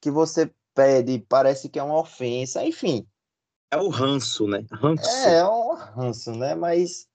que 0.00 0.10
você 0.10 0.52
pede 0.74 1.18
parece 1.28 1.68
que 1.68 1.78
é 1.78 1.82
uma 1.82 1.98
ofensa, 1.98 2.64
enfim. 2.64 3.06
É 3.70 3.76
o 3.76 3.88
ranço, 3.88 4.46
né? 4.46 4.64
Ranço. 4.72 5.08
É, 5.08 5.38
é 5.38 5.44
um 5.46 5.74
ranço, 5.74 6.32
né? 6.32 6.54
Mas 6.54 7.08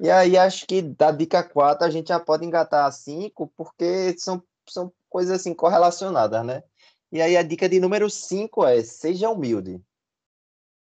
e 0.00 0.10
aí 0.10 0.36
acho 0.36 0.66
que 0.66 0.82
da 0.82 1.10
dica 1.10 1.42
4 1.42 1.86
a 1.86 1.90
gente 1.90 2.08
já 2.08 2.18
pode 2.18 2.44
engatar 2.44 2.86
a 2.86 2.92
5, 2.92 3.52
porque 3.56 4.16
são, 4.18 4.42
são 4.68 4.92
coisas 5.08 5.40
assim 5.40 5.54
correlacionadas, 5.54 6.44
né? 6.44 6.62
E 7.10 7.20
aí 7.20 7.36
a 7.36 7.42
dica 7.42 7.68
de 7.68 7.78
número 7.78 8.08
5 8.08 8.64
é 8.66 8.82
seja 8.82 9.30
humilde. 9.30 9.80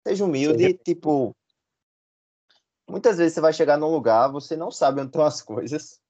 Seja 0.07 0.25
humilde, 0.25 0.63
seja... 0.63 0.79
tipo. 0.85 1.37
Muitas 2.89 3.19
vezes 3.19 3.35
você 3.35 3.41
vai 3.41 3.53
chegar 3.53 3.77
num 3.77 3.91
lugar, 3.91 4.29
você 4.29 4.57
não 4.57 4.71
sabe 4.71 5.01
onde 5.01 5.09
estão 5.09 5.25
as 5.25 5.43
coisas. 5.43 6.01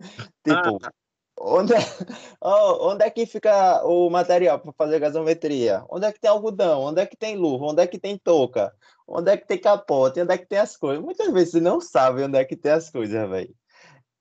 tipo, 0.44 0.84
ah. 0.84 0.92
Onde, 1.38 1.74
é, 1.74 1.78
oh, 2.40 2.90
onde 2.92 3.04
é 3.04 3.10
que 3.10 3.26
fica 3.26 3.84
o 3.84 4.10
material 4.10 4.58
para 4.58 4.72
fazer 4.72 4.98
gasometria? 4.98 5.84
Onde 5.90 6.06
é 6.06 6.12
que 6.12 6.20
tem 6.20 6.30
algodão? 6.30 6.82
Onde 6.82 7.00
é 7.00 7.06
que 7.06 7.16
tem 7.16 7.36
luva? 7.36 7.66
Onde 7.66 7.82
é 7.82 7.86
que 7.86 7.98
tem 7.98 8.18
touca? 8.18 8.72
onde 9.06 9.30
é 9.30 9.36
que 9.36 9.46
tem 9.46 9.60
capote, 9.60 10.20
onde 10.20 10.32
é 10.34 10.38
que 10.38 10.46
tem 10.46 10.58
as 10.58 10.76
coisas. 10.76 11.02
Muitas 11.04 11.32
vezes 11.32 11.52
você 11.52 11.60
não 11.60 11.80
sabe 11.80 12.22
onde 12.22 12.38
é 12.38 12.44
que 12.44 12.56
tem 12.56 12.72
as 12.72 12.90
coisas, 12.90 13.28
velho. 13.28 13.54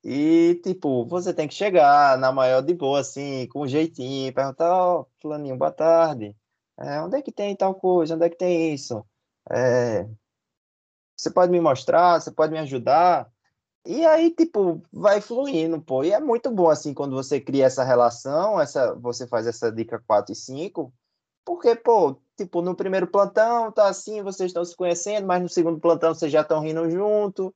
E, 0.03 0.61
tipo, 0.63 1.05
você 1.07 1.33
tem 1.33 1.47
que 1.47 1.55
chegar 1.55 2.17
na 2.19 2.31
maior 2.31 2.61
de 2.61 2.73
boa, 2.75 2.99
assim, 3.01 3.47
com 3.49 3.61
um 3.63 3.67
jeitinho, 3.67 4.33
perguntar, 4.33 4.71
ó, 4.71 5.01
oh, 5.01 5.07
fulaninho, 5.21 5.57
boa 5.57 5.71
tarde. 5.71 6.35
É, 6.79 7.01
onde 7.01 7.17
é 7.17 7.21
que 7.21 7.31
tem 7.31 7.55
tal 7.55 7.75
coisa? 7.75 8.15
Onde 8.15 8.25
é 8.25 8.29
que 8.29 8.37
tem 8.37 8.73
isso? 8.73 9.03
É, 9.51 10.07
você 11.15 11.31
pode 11.31 11.51
me 11.51 11.59
mostrar? 11.61 12.19
Você 12.21 12.31
pode 12.31 12.53
me 12.53 12.59
ajudar? 12.59 13.31
E 13.85 14.03
aí, 14.03 14.31
tipo, 14.31 14.81
vai 14.91 15.21
fluindo, 15.21 15.79
pô. 15.79 16.03
E 16.03 16.11
é 16.11 16.19
muito 16.19 16.49
bom, 16.49 16.69
assim, 16.69 16.93
quando 16.93 17.15
você 17.15 17.39
cria 17.39 17.65
essa 17.65 17.83
relação, 17.83 18.59
essa, 18.59 18.95
você 18.95 19.27
faz 19.27 19.45
essa 19.45 19.71
dica 19.71 20.01
4 20.07 20.33
e 20.33 20.35
5, 20.35 20.91
porque, 21.45 21.75
pô, 21.75 22.19
tipo, 22.35 22.63
no 22.63 22.75
primeiro 22.75 23.05
plantão 23.05 23.71
tá 23.71 23.87
assim, 23.87 24.23
vocês 24.23 24.49
estão 24.49 24.65
se 24.65 24.75
conhecendo, 24.75 25.27
mas 25.27 25.41
no 25.41 25.47
segundo 25.47 25.79
plantão 25.79 26.15
vocês 26.15 26.31
já 26.31 26.41
estão 26.41 26.61
rindo 26.61 26.89
junto. 26.89 27.53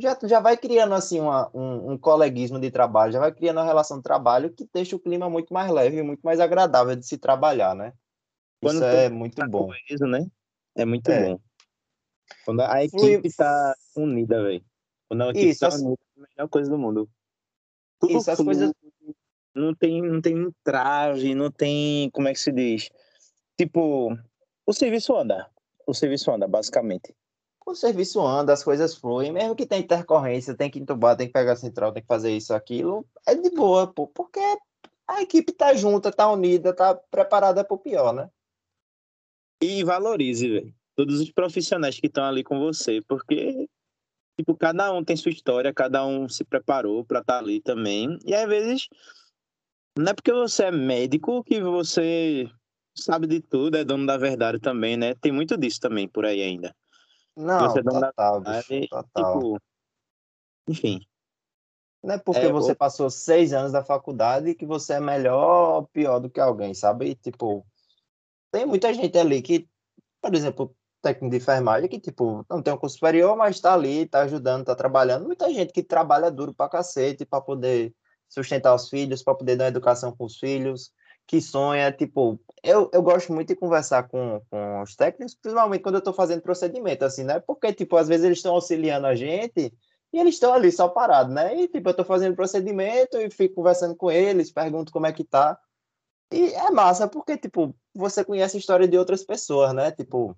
Já, 0.00 0.18
já 0.24 0.40
vai 0.40 0.56
criando, 0.56 0.94
assim, 0.94 1.20
uma, 1.20 1.50
um, 1.54 1.92
um 1.92 1.98
coleguismo 1.98 2.60
de 2.60 2.70
trabalho, 2.70 3.12
já 3.12 3.20
vai 3.20 3.32
criando 3.32 3.58
uma 3.58 3.66
relação 3.66 3.96
de 3.98 4.02
trabalho 4.02 4.52
que 4.52 4.68
deixa 4.72 4.96
o 4.96 5.00
clima 5.00 5.30
muito 5.30 5.52
mais 5.52 5.70
leve 5.70 5.98
e 5.98 6.02
muito 6.02 6.20
mais 6.20 6.40
agradável 6.40 6.94
de 6.94 7.06
se 7.06 7.16
trabalhar, 7.16 7.74
né? 7.74 7.92
Quando 8.62 8.76
Isso 8.76 8.84
é 8.84 9.08
muito 9.08 9.48
bom. 9.48 9.70
Isso, 9.88 10.06
né? 10.06 10.26
É 10.74 10.84
muito 10.84 11.10
é. 11.10 11.30
bom. 11.30 11.40
Quando 12.44 12.60
a 12.60 12.84
equipe 12.84 13.26
está 13.26 13.74
unida, 13.96 14.42
velho. 14.42 14.64
A 15.10 15.30
equipe 15.30 15.48
Isso, 15.48 15.60
tá 15.60 15.74
unida, 15.74 15.98
é 16.16 16.20
a 16.20 16.26
melhor 16.28 16.48
coisa 16.48 16.70
do 16.70 16.78
mundo. 16.78 17.10
Tudo 17.98 18.18
Isso, 18.18 18.30
as 18.30 18.38
coisas... 18.38 18.72
Não 19.52 19.74
tem, 19.74 20.00
não 20.00 20.20
tem 20.20 20.34
entrave, 20.34 21.34
não 21.34 21.50
tem, 21.50 22.08
como 22.10 22.28
é 22.28 22.32
que 22.32 22.38
se 22.38 22.52
diz? 22.52 22.88
Tipo, 23.58 24.16
o 24.64 24.72
serviço 24.72 25.16
anda. 25.16 25.50
O 25.84 25.92
serviço 25.92 26.30
anda, 26.30 26.46
basicamente. 26.46 27.12
O 27.66 27.74
serviço 27.74 28.20
anda, 28.20 28.52
as 28.52 28.62
coisas 28.62 28.94
fluem, 28.94 29.32
mesmo 29.32 29.56
que 29.56 29.66
tem 29.66 29.80
intercorrência, 29.80 30.54
tem 30.54 30.70
que 30.70 30.78
entubar, 30.78 31.16
tem 31.16 31.26
que 31.26 31.32
pegar 31.32 31.52
a 31.52 31.56
central, 31.56 31.92
tem 31.92 32.02
que 32.02 32.06
fazer 32.06 32.34
isso, 32.34 32.54
aquilo, 32.54 33.04
é 33.26 33.34
de 33.34 33.50
boa, 33.50 33.86
pô, 33.92 34.06
porque 34.06 34.40
a 35.06 35.22
equipe 35.22 35.52
tá 35.52 35.74
junta, 35.74 36.12
tá 36.12 36.30
unida, 36.30 36.72
tá 36.72 36.94
preparada 36.94 37.64
pro 37.64 37.76
pior, 37.76 38.12
né? 38.12 38.30
E 39.60 39.84
valorize, 39.84 40.48
velho, 40.48 40.74
todos 40.96 41.20
os 41.20 41.30
profissionais 41.30 41.98
que 41.98 42.06
estão 42.06 42.24
ali 42.24 42.42
com 42.42 42.58
você, 42.58 43.02
porque 43.02 43.68
tipo, 44.40 44.56
cada 44.56 44.92
um 44.92 45.04
tem 45.04 45.16
sua 45.16 45.30
história, 45.30 45.72
cada 45.72 46.04
um 46.04 46.28
se 46.28 46.44
preparou 46.44 47.04
para 47.04 47.20
estar 47.20 47.34
tá 47.34 47.38
ali 47.38 47.60
também. 47.60 48.18
E 48.24 48.34
às 48.34 48.48
vezes 48.48 48.88
não 49.96 50.10
é 50.10 50.14
porque 50.14 50.32
você 50.32 50.64
é 50.64 50.70
médico 50.70 51.44
que 51.44 51.60
você 51.60 52.50
sabe 52.94 53.26
de 53.26 53.40
tudo, 53.40 53.76
é 53.76 53.84
dono 53.84 54.06
da 54.06 54.16
verdade 54.16 54.58
também, 54.58 54.96
né? 54.96 55.14
Tem 55.14 55.30
muito 55.30 55.56
disso 55.56 55.80
também 55.80 56.08
por 56.08 56.24
aí 56.24 56.42
ainda. 56.42 56.74
Não, 57.36 57.60
você 57.60 57.80
é 57.80 57.82
dono 57.82 58.00
total, 58.00 58.40
da 58.40 58.52
verdade, 58.52 58.80
bicho, 58.80 58.88
total. 58.88 59.32
Tipo, 59.32 59.58
enfim. 60.68 61.00
Não 62.02 62.14
é 62.14 62.18
porque 62.18 62.46
é, 62.46 62.52
você 62.52 62.74
passou 62.74 63.10
seis 63.10 63.52
anos 63.52 63.72
da 63.72 63.84
faculdade 63.84 64.54
que 64.54 64.64
você 64.64 64.94
é 64.94 65.00
melhor 65.00 65.76
ou 65.76 65.86
pior 65.86 66.18
do 66.18 66.30
que 66.30 66.40
alguém, 66.40 66.72
sabe? 66.72 67.14
Tipo, 67.14 67.66
tem 68.50 68.64
muita 68.64 68.92
gente 68.94 69.18
ali 69.18 69.42
que, 69.42 69.68
por 70.20 70.34
exemplo, 70.34 70.74
técnico 71.00 71.30
de 71.30 71.36
enfermagem 71.38 71.88
que, 71.88 71.98
tipo, 71.98 72.44
não 72.48 72.62
tem 72.62 72.72
um 72.72 72.76
curso 72.76 72.94
superior, 72.96 73.36
mas 73.36 73.60
tá 73.60 73.74
ali, 73.74 74.06
tá 74.06 74.20
ajudando, 74.20 74.64
tá 74.64 74.74
trabalhando. 74.74 75.26
Muita 75.26 75.52
gente 75.52 75.72
que 75.72 75.82
trabalha 75.82 76.30
duro 76.30 76.54
pra 76.54 76.68
cacete 76.68 77.24
pra 77.24 77.40
poder 77.40 77.94
sustentar 78.28 78.74
os 78.74 78.88
filhos, 78.88 79.22
para 79.22 79.34
poder 79.34 79.56
dar 79.56 79.68
educação 79.68 80.12
com 80.12 80.24
os 80.24 80.38
filhos, 80.38 80.92
que 81.26 81.40
sonha, 81.40 81.92
tipo, 81.92 82.40
eu, 82.62 82.90
eu 82.92 83.02
gosto 83.02 83.32
muito 83.32 83.48
de 83.48 83.56
conversar 83.56 84.08
com, 84.08 84.40
com 84.50 84.82
os 84.82 84.96
técnicos, 84.96 85.34
principalmente 85.34 85.82
quando 85.82 85.96
eu 85.96 86.00
estou 86.00 86.12
fazendo 86.12 86.42
procedimento, 86.42 87.04
assim, 87.04 87.24
né? 87.24 87.40
Porque, 87.40 87.72
tipo, 87.72 87.96
às 87.96 88.08
vezes 88.08 88.24
eles 88.24 88.38
estão 88.38 88.54
auxiliando 88.54 89.06
a 89.06 89.14
gente 89.14 89.72
e 90.12 90.18
eles 90.18 90.34
estão 90.34 90.52
ali 90.52 90.72
só 90.72 90.88
parados, 90.88 91.32
né? 91.32 91.54
E, 91.56 91.68
tipo, 91.68 91.88
eu 91.88 91.92
estou 91.92 92.04
fazendo 92.04 92.34
procedimento 92.34 93.16
e 93.16 93.30
fico 93.30 93.56
conversando 93.56 93.94
com 93.94 94.10
eles, 94.10 94.52
pergunto 94.52 94.92
como 94.92 95.06
é 95.06 95.12
que 95.12 95.24
tá. 95.24 95.58
E 96.32 96.52
é 96.52 96.70
massa, 96.70 97.08
porque, 97.08 97.36
tipo, 97.36 97.74
você 97.94 98.24
conhece 98.24 98.56
a 98.56 98.60
história 98.60 98.88
de 98.88 98.96
outras 98.98 99.24
pessoas, 99.24 99.72
né? 99.72 99.90
Tipo, 99.90 100.36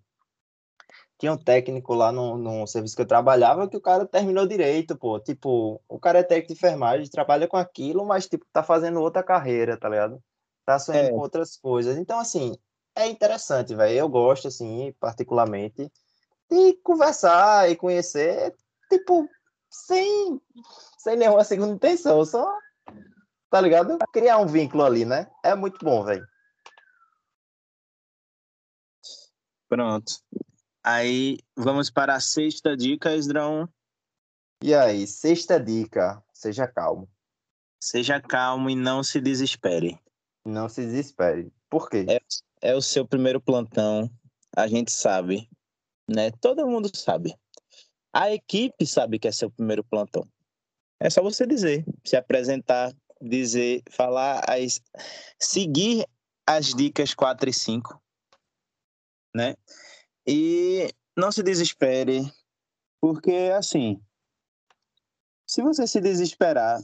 tinha 1.23 1.33
um 1.33 1.39
técnico 1.39 1.95
lá 1.95 2.11
no, 2.11 2.37
no 2.37 2.67
serviço 2.67 2.97
que 2.97 3.03
eu 3.03 3.07
trabalhava 3.07 3.69
que 3.69 3.77
o 3.77 3.81
cara 3.81 4.05
terminou 4.05 4.45
direito, 4.45 4.97
pô. 4.97 5.21
Tipo, 5.21 5.81
o 5.89 5.97
cara 5.97 6.19
é 6.19 6.23
técnico 6.25 6.49
de 6.49 6.55
enfermagem, 6.55 7.09
trabalha 7.09 7.47
com 7.47 7.57
aquilo, 7.57 8.05
mas, 8.05 8.27
tipo, 8.27 8.45
tá 8.53 8.61
fazendo 8.61 9.01
outra 9.01 9.23
carreira, 9.23 9.77
tá 9.77 9.89
ligado? 9.89 10.21
tá 10.65 10.81
sonhando 10.81 11.07
é. 11.07 11.11
com 11.11 11.19
outras 11.19 11.57
coisas. 11.57 11.97
Então, 11.97 12.19
assim, 12.19 12.57
é 12.97 13.07
interessante, 13.07 13.73
velho. 13.73 13.97
Eu 13.97 14.09
gosto, 14.09 14.49
assim, 14.49 14.93
particularmente, 14.99 15.89
de 16.51 16.75
conversar 16.83 17.71
e 17.71 17.77
conhecer, 17.77 18.53
tipo, 18.91 19.29
sem, 19.71 20.41
sem 20.99 21.17
nenhuma 21.17 21.45
segunda 21.45 21.73
intenção, 21.73 22.25
só, 22.25 22.53
tá 23.49 23.61
ligado? 23.61 23.97
Criar 24.13 24.39
um 24.39 24.47
vínculo 24.47 24.83
ali, 24.83 25.05
né? 25.05 25.31
É 25.45 25.55
muito 25.55 25.85
bom, 25.85 26.03
velho. 26.03 26.27
Pronto. 29.69 30.15
Aí 30.85 31.39
vamos 31.57 31.91
para 31.91 32.15
a 32.15 32.21
sexta 32.21 32.77
dica, 32.77 33.15
Esdrão. 33.15 33.69
E 34.63 34.75
aí, 34.75 35.07
sexta 35.07 35.61
dica, 35.61 36.23
seja 36.33 36.67
calmo. 36.67 37.09
Seja 37.81 38.21
calmo 38.21 38.69
e 38.69 38.75
não 38.75 39.03
se 39.03 39.21
desespere. 39.21 39.99
Não 40.45 40.69
se 40.69 40.83
desespere. 40.85 41.53
Por 41.69 41.89
quê? 41.89 42.05
É, 42.09 42.21
é 42.71 42.75
o 42.75 42.83
seu 42.83 43.07
primeiro 43.07 43.41
plantão, 43.41 44.11
a 44.57 44.67
gente 44.67 44.93
sabe, 44.93 45.49
né? 46.09 46.31
Todo 46.33 46.67
mundo 46.67 46.91
sabe. 46.95 47.35
A 48.13 48.31
equipe 48.33 48.87
sabe 48.87 49.19
que 49.19 49.29
é 49.29 49.33
seu 49.33 49.51
primeiro 49.51 49.83
plantão. 49.83 50.29
É 51.01 51.09
só 51.11 51.23
você 51.23 51.47
dizer, 51.47 51.85
se 52.05 52.17
apresentar, 52.17 52.93
dizer, 53.21 53.83
falar, 53.91 54.45
as, 54.49 54.81
seguir 55.39 56.07
as 56.47 56.75
dicas 56.75 57.15
4 57.15 57.49
e 57.49 57.53
5, 57.53 58.01
né? 59.35 59.57
E 60.27 60.89
não 61.17 61.33
se 61.33 61.43
desespere, 61.43 62.23
porque 63.01 63.51
assim, 63.57 64.01
se 65.47 65.63
você 65.63 65.87
se 65.87 66.01
desesperar, 66.01 66.81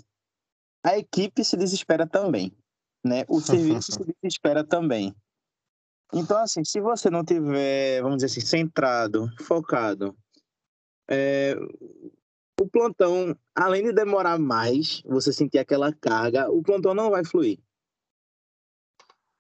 a 0.85 0.99
equipe 0.99 1.45
se 1.45 1.57
desespera 1.57 2.07
também, 2.07 2.53
né? 3.05 3.25
O 3.29 3.41
serviço 3.41 3.93
se 3.93 4.05
desespera 4.23 4.65
também. 4.65 5.15
Então, 6.13 6.39
assim, 6.39 6.65
se 6.65 6.81
você 6.81 7.11
não 7.11 7.25
tiver, 7.25 8.03
vamos 8.03 8.19
dizer 8.19 8.27
assim, 8.27 8.41
centrado, 8.41 9.29
focado, 9.43 10.17
é, 11.09 11.55
o 12.61 12.69
plantão, 12.69 13.37
além 13.55 13.85
de 13.85 13.93
demorar 13.93 14.39
mais, 14.39 15.03
você 15.05 15.33
sentir 15.33 15.59
aquela 15.59 15.93
carga, 15.93 16.51
o 16.51 16.63
plantão 16.63 16.95
não 16.95 17.11
vai 17.11 17.25
fluir. 17.25 17.59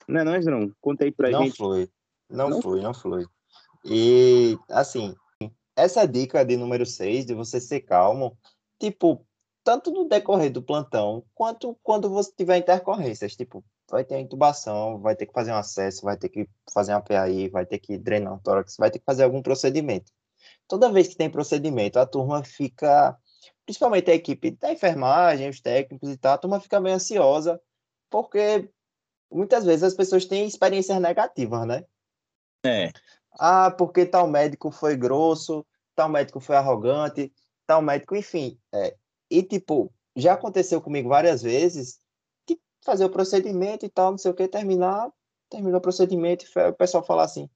Não 0.06 0.20
é 0.20 0.24
não, 0.24 0.40
João? 0.40 0.72
Contei 0.80 1.10
pra 1.10 1.30
não 1.30 1.44
gente. 1.44 1.56
Flui. 1.56 1.90
Não, 2.30 2.48
não 2.48 2.62
flui, 2.62 2.80
não 2.80 2.94
flui. 2.94 3.26
E, 3.84 4.58
assim, 4.68 5.14
essa 5.76 6.06
dica 6.06 6.44
de 6.44 6.56
número 6.56 6.84
6, 6.84 7.26
de 7.26 7.34
você 7.34 7.60
ser 7.60 7.80
calmo, 7.80 8.36
tipo, 8.80 9.24
tanto 9.62 9.90
no 9.90 10.08
decorrer 10.08 10.50
do 10.50 10.62
plantão, 10.62 11.24
quanto 11.34 11.78
quando 11.82 12.08
você 12.08 12.32
tiver 12.36 12.56
intercorrências, 12.58 13.36
tipo, 13.36 13.64
vai 13.90 14.04
ter 14.04 14.18
intubação, 14.18 14.98
vai 14.98 15.14
ter 15.14 15.26
que 15.26 15.32
fazer 15.32 15.52
um 15.52 15.56
acesso, 15.56 16.02
vai 16.02 16.16
ter 16.16 16.28
que 16.28 16.48
fazer 16.72 16.92
uma 16.92 17.00
PAI, 17.00 17.48
vai 17.48 17.64
ter 17.64 17.78
que 17.78 17.96
drenar 17.96 18.34
um 18.34 18.38
tórax, 18.38 18.76
vai 18.78 18.90
ter 18.90 18.98
que 18.98 19.04
fazer 19.04 19.24
algum 19.24 19.42
procedimento. 19.42 20.12
Toda 20.66 20.92
vez 20.92 21.08
que 21.08 21.16
tem 21.16 21.30
procedimento, 21.30 21.98
a 21.98 22.06
turma 22.06 22.44
fica, 22.44 23.16
principalmente 23.64 24.10
a 24.10 24.14
equipe 24.14 24.50
da 24.52 24.72
enfermagem, 24.72 25.48
os 25.48 25.60
técnicos 25.60 26.10
e 26.10 26.16
tal, 26.16 26.34
a 26.34 26.38
turma 26.38 26.60
fica 26.60 26.80
meio 26.80 26.96
ansiosa, 26.96 27.60
porque 28.10 28.70
muitas 29.30 29.64
vezes 29.64 29.82
as 29.82 29.94
pessoas 29.94 30.26
têm 30.26 30.46
experiências 30.46 31.00
negativas, 31.00 31.66
né? 31.66 31.84
É. 32.64 32.90
Ah, 33.38 33.70
porque 33.70 34.04
tal 34.04 34.26
médico 34.26 34.70
foi 34.70 34.96
grosso, 34.96 35.64
tal 35.94 36.08
médico 36.08 36.40
foi 36.40 36.56
arrogante, 36.56 37.32
tal 37.66 37.80
médico, 37.80 38.16
enfim. 38.16 38.58
É, 38.74 38.96
e, 39.30 39.42
tipo, 39.42 39.92
já 40.16 40.34
aconteceu 40.34 40.80
comigo 40.80 41.08
várias 41.08 41.42
vezes 41.42 42.00
fazer 42.84 43.04
o 43.04 43.10
procedimento 43.10 43.84
e 43.84 43.88
tal, 43.88 44.12
não 44.12 44.18
sei 44.18 44.30
o 44.30 44.34
que, 44.34 44.48
terminar, 44.48 45.10
terminou 45.50 45.78
o 45.78 45.82
procedimento 45.82 46.44
e 46.44 46.60
o 46.68 46.72
pessoal 46.74 47.04
falar 47.04 47.24
assim: 47.24 47.48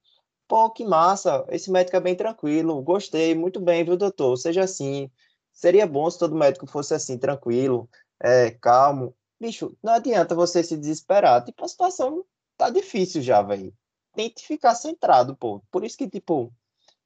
pô, 0.49 0.71
que 0.71 0.85
massa, 0.85 1.45
esse 1.51 1.71
médico 1.71 1.97
é 1.97 2.01
bem 2.01 2.17
tranquilo, 2.17 2.83
gostei, 2.83 3.35
muito 3.35 3.61
bem, 3.61 3.85
viu, 3.85 3.97
doutor? 3.97 4.37
Seja 4.37 4.65
assim. 4.65 5.11
Seria 5.53 5.87
bom 5.87 6.11
se 6.11 6.19
todo 6.19 6.35
médico 6.35 6.67
fosse 6.67 6.95
assim, 6.95 7.19
tranquilo, 7.19 7.89
é, 8.21 8.51
calmo. 8.53 9.15
Bicho, 9.41 9.77
não 9.83 9.95
adianta 9.95 10.35
você 10.35 10.63
se 10.63 10.77
desesperar. 10.79 11.45
Tipo, 11.45 11.65
a 11.65 11.69
situação 11.69 12.25
tá 12.57 12.71
difícil 12.71 13.23
já, 13.23 13.43
velho 13.43 13.73
tente 14.15 14.47
ficar 14.47 14.75
centrado, 14.75 15.37
pô. 15.37 15.63
Por 15.71 15.85
isso 15.85 15.97
que, 15.97 16.09
tipo, 16.09 16.53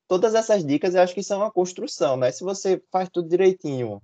todas 0.09 0.35
essas 0.35 0.65
dicas 0.65 0.95
eu 0.95 1.03
acho 1.03 1.15
que 1.15 1.23
são 1.23 1.41
uma 1.41 1.51
construção, 1.51 2.17
né? 2.17 2.31
Se 2.33 2.45
você 2.45 2.83
faz 2.91 3.09
tudo 3.09 3.29
direitinho, 3.29 4.03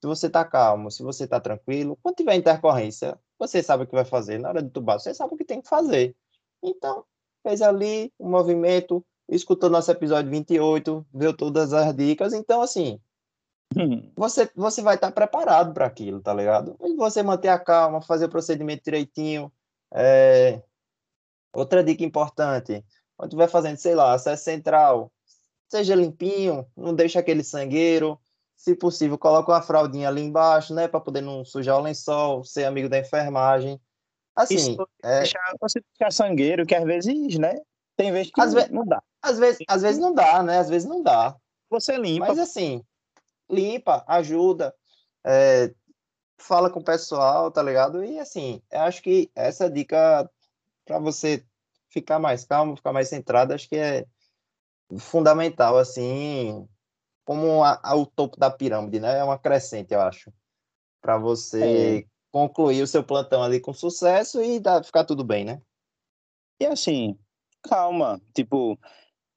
se 0.00 0.06
você 0.06 0.28
tá 0.28 0.44
calmo, 0.44 0.90
se 0.90 1.02
você 1.02 1.26
tá 1.26 1.40
tranquilo, 1.40 1.98
quando 2.02 2.16
tiver 2.16 2.34
intercorrência, 2.34 3.18
você 3.38 3.62
sabe 3.62 3.84
o 3.84 3.86
que 3.86 3.94
vai 3.94 4.04
fazer. 4.04 4.38
Na 4.38 4.48
hora 4.48 4.62
de 4.62 4.70
tubar, 4.70 4.98
você 4.98 5.14
sabe 5.14 5.34
o 5.34 5.36
que 5.36 5.44
tem 5.44 5.60
que 5.60 5.68
fazer. 5.68 6.16
Então, 6.62 7.04
fez 7.42 7.62
ali 7.62 8.12
o 8.18 8.26
um 8.26 8.30
movimento, 8.30 9.04
escutou 9.28 9.70
nosso 9.70 9.90
episódio 9.90 10.30
28, 10.30 11.06
viu 11.14 11.36
todas 11.36 11.72
as 11.72 11.94
dicas. 11.94 12.32
Então, 12.32 12.62
assim, 12.62 13.00
você, 14.16 14.50
você 14.54 14.82
vai 14.82 14.96
estar 14.96 15.08
tá 15.08 15.12
preparado 15.12 15.72
para 15.72 15.86
aquilo, 15.86 16.20
tá 16.20 16.34
ligado? 16.34 16.76
E 16.80 16.94
você 16.94 17.22
manter 17.22 17.48
a 17.48 17.58
calma, 17.58 18.02
fazer 18.02 18.26
o 18.26 18.30
procedimento 18.30 18.84
direitinho, 18.84 19.52
é, 19.92 20.62
Outra 21.52 21.84
dica 21.84 22.04
importante, 22.04 22.84
quando 23.16 23.30
tu 23.30 23.36
vai 23.36 23.48
fazendo, 23.48 23.76
sei 23.76 23.94
lá, 23.94 24.14
acesso 24.14 24.44
central, 24.44 25.12
seja 25.68 25.94
limpinho, 25.94 26.66
não 26.76 26.94
deixa 26.94 27.18
aquele 27.18 27.44
sangueiro, 27.44 28.18
se 28.56 28.76
possível, 28.76 29.18
coloca 29.18 29.50
uma 29.50 29.62
fraldinha 29.62 30.08
ali 30.08 30.22
embaixo, 30.22 30.72
né, 30.72 30.86
para 30.86 31.00
poder 31.00 31.20
não 31.20 31.44
sujar 31.44 31.78
o 31.78 31.82
lençol, 31.82 32.44
ser 32.44 32.64
amigo 32.64 32.88
da 32.88 32.98
enfermagem. 32.98 33.80
Assim, 34.36 34.54
Isso, 34.54 34.88
é... 35.02 35.20
deixar, 35.20 35.54
você 35.60 35.82
deixar 35.98 36.12
sangueiro, 36.12 36.64
que 36.64 36.74
às 36.74 36.84
vezes, 36.84 37.38
né, 37.38 37.60
tem 37.96 38.12
vezes 38.12 38.30
que 38.32 38.40
às 38.40 38.54
não, 38.54 38.68
não 38.68 38.86
dá. 38.86 39.02
Às 39.20 39.38
vezes, 39.38 39.58
às 39.68 39.82
vezes 39.82 40.00
não 40.00 40.14
dá, 40.14 40.42
né, 40.42 40.58
às 40.58 40.68
vezes 40.68 40.88
não 40.88 41.02
dá. 41.02 41.36
Você 41.68 41.96
limpa. 41.96 42.28
Mas 42.28 42.38
assim, 42.38 42.84
limpa, 43.50 44.04
ajuda, 44.06 44.74
é, 45.24 45.72
fala 46.38 46.70
com 46.70 46.80
o 46.80 46.84
pessoal, 46.84 47.50
tá 47.50 47.62
ligado? 47.62 48.04
E 48.04 48.18
assim, 48.18 48.62
eu 48.70 48.80
acho 48.82 49.02
que 49.02 49.30
essa 49.34 49.70
dica 49.70 50.30
para 50.84 50.98
você 50.98 51.44
ficar 51.92 52.18
mais 52.18 52.44
calmo, 52.44 52.76
ficar 52.76 52.92
mais 52.92 53.08
centrado, 53.08 53.52
acho 53.52 53.68
que 53.68 53.76
é 53.76 54.06
fundamental, 54.98 55.78
assim, 55.78 56.66
como 57.24 57.62
a, 57.62 57.80
a, 57.82 57.94
o 57.94 58.06
topo 58.06 58.38
da 58.38 58.50
pirâmide, 58.50 58.98
né? 58.98 59.18
É 59.18 59.24
uma 59.24 59.38
crescente, 59.38 59.92
eu 59.92 60.00
acho, 60.00 60.32
para 61.00 61.18
você 61.18 62.00
é. 62.00 62.04
concluir 62.30 62.82
o 62.82 62.86
seu 62.86 63.04
plantão 63.04 63.42
ali 63.42 63.60
com 63.60 63.72
sucesso 63.72 64.42
e 64.42 64.58
dá, 64.58 64.82
ficar 64.82 65.04
tudo 65.04 65.22
bem, 65.22 65.44
né? 65.44 65.60
E 66.60 66.66
assim, 66.66 67.18
calma, 67.62 68.20
tipo, 68.34 68.78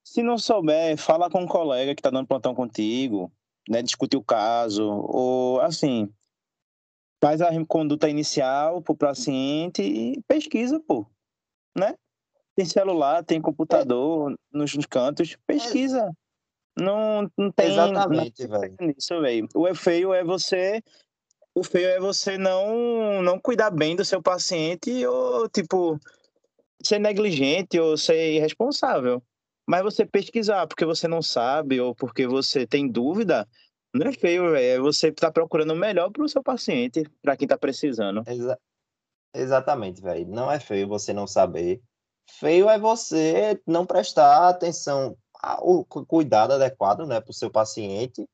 se 0.04 0.24
não 0.24 0.38
souber, 0.38 0.98
fala 0.98 1.30
com 1.30 1.42
um 1.42 1.48
colega 1.48 1.96
que 1.96 2.02
tá 2.02 2.10
dando 2.10 2.28
plantão 2.28 2.56
contigo, 2.56 3.32
né? 3.70 3.82
Discutir 3.82 4.18
o 4.18 4.24
caso, 4.24 4.84
ou 4.84 5.60
assim, 5.62 6.10
faz 7.22 7.42
a 7.42 7.50
conduta 7.66 8.10
inicial 8.10 8.82
pro 8.82 8.96
paciente 8.96 9.82
e 9.82 10.22
pesquisa, 10.28 10.80
pô 10.80 11.06
né? 11.76 11.96
Tem 12.56 12.66
celular, 12.66 13.24
tem 13.24 13.42
computador 13.42 14.32
é. 14.32 14.36
nos 14.52 14.74
cantos, 14.86 15.38
pesquisa. 15.46 16.10
É. 16.10 16.26
Não, 16.82 17.30
não 17.38 17.52
tem. 17.52 17.72
Exatamente, 17.72 18.48
velho. 18.48 19.48
O 19.54 19.76
feio 19.76 20.14
é 20.14 20.24
você. 20.24 20.82
O 21.54 21.64
feio 21.64 21.88
é 21.88 22.00
você 22.00 22.38
não, 22.38 23.22
não 23.22 23.40
cuidar 23.40 23.70
bem 23.70 23.96
do 23.96 24.04
seu 24.04 24.22
paciente 24.22 25.06
ou, 25.06 25.48
tipo, 25.48 25.98
ser 26.84 27.00
negligente 27.00 27.80
ou 27.80 27.98
ser 27.98 28.34
irresponsável. 28.34 29.24
Mas 29.68 29.82
você 29.82 30.06
pesquisar 30.06 30.68
porque 30.68 30.86
você 30.86 31.08
não 31.08 31.22
sabe 31.22 31.80
ou 31.80 31.96
porque 31.96 32.28
você 32.28 32.68
tem 32.68 32.88
dúvida, 32.88 33.48
não 33.94 34.08
é 34.08 34.12
feio, 34.12 34.52
velho. 34.52 34.58
É 34.58 34.80
você 34.80 35.12
tá 35.12 35.32
procurando 35.32 35.72
o 35.72 35.78
melhor 35.78 36.12
para 36.12 36.24
o 36.24 36.30
seu 36.30 36.44
paciente, 36.44 37.04
para 37.22 37.38
quem 37.38 37.48
tá 37.48 37.58
precisando. 37.58 38.22
Exa 38.28 38.60
Exatamente, 39.36 40.02
velho. 40.02 40.28
Não 40.28 40.52
é 40.52 40.60
feio 40.60 40.88
você 40.88 41.14
não 41.14 41.28
saber. 41.28 41.82
Feio 42.40 42.70
é 42.70 42.80
você 42.80 43.62
não 43.68 43.86
prestar 43.86 44.50
atenção 44.50 45.16
ao 45.34 45.86
cuidado 45.86 46.54
adequado, 46.54 47.06
né, 47.06 47.22
para 47.22 47.30
o 47.30 47.34
seu 47.34 47.52
paciente, 47.52 48.28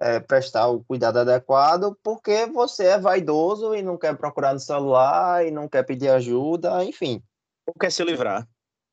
é, 0.00 0.18
prestar 0.18 0.68
o 0.68 0.82
cuidado 0.82 1.18
adequado, 1.18 1.96
porque 2.02 2.46
você 2.46 2.86
é 2.86 2.98
vaidoso 2.98 3.74
e 3.74 3.82
não 3.82 3.98
quer 3.98 4.16
procurar 4.16 4.54
no 4.54 4.60
celular 4.60 5.46
e 5.46 5.50
não 5.50 5.68
quer 5.68 5.82
pedir 5.82 6.08
ajuda, 6.08 6.82
enfim. 6.84 7.22
Ou 7.66 7.74
quer 7.74 7.92
se 7.92 8.02
livrar, 8.02 8.48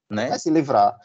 né? 0.09 0.29
Quer 0.29 0.39
se 0.39 0.49
livrar. 0.49 0.97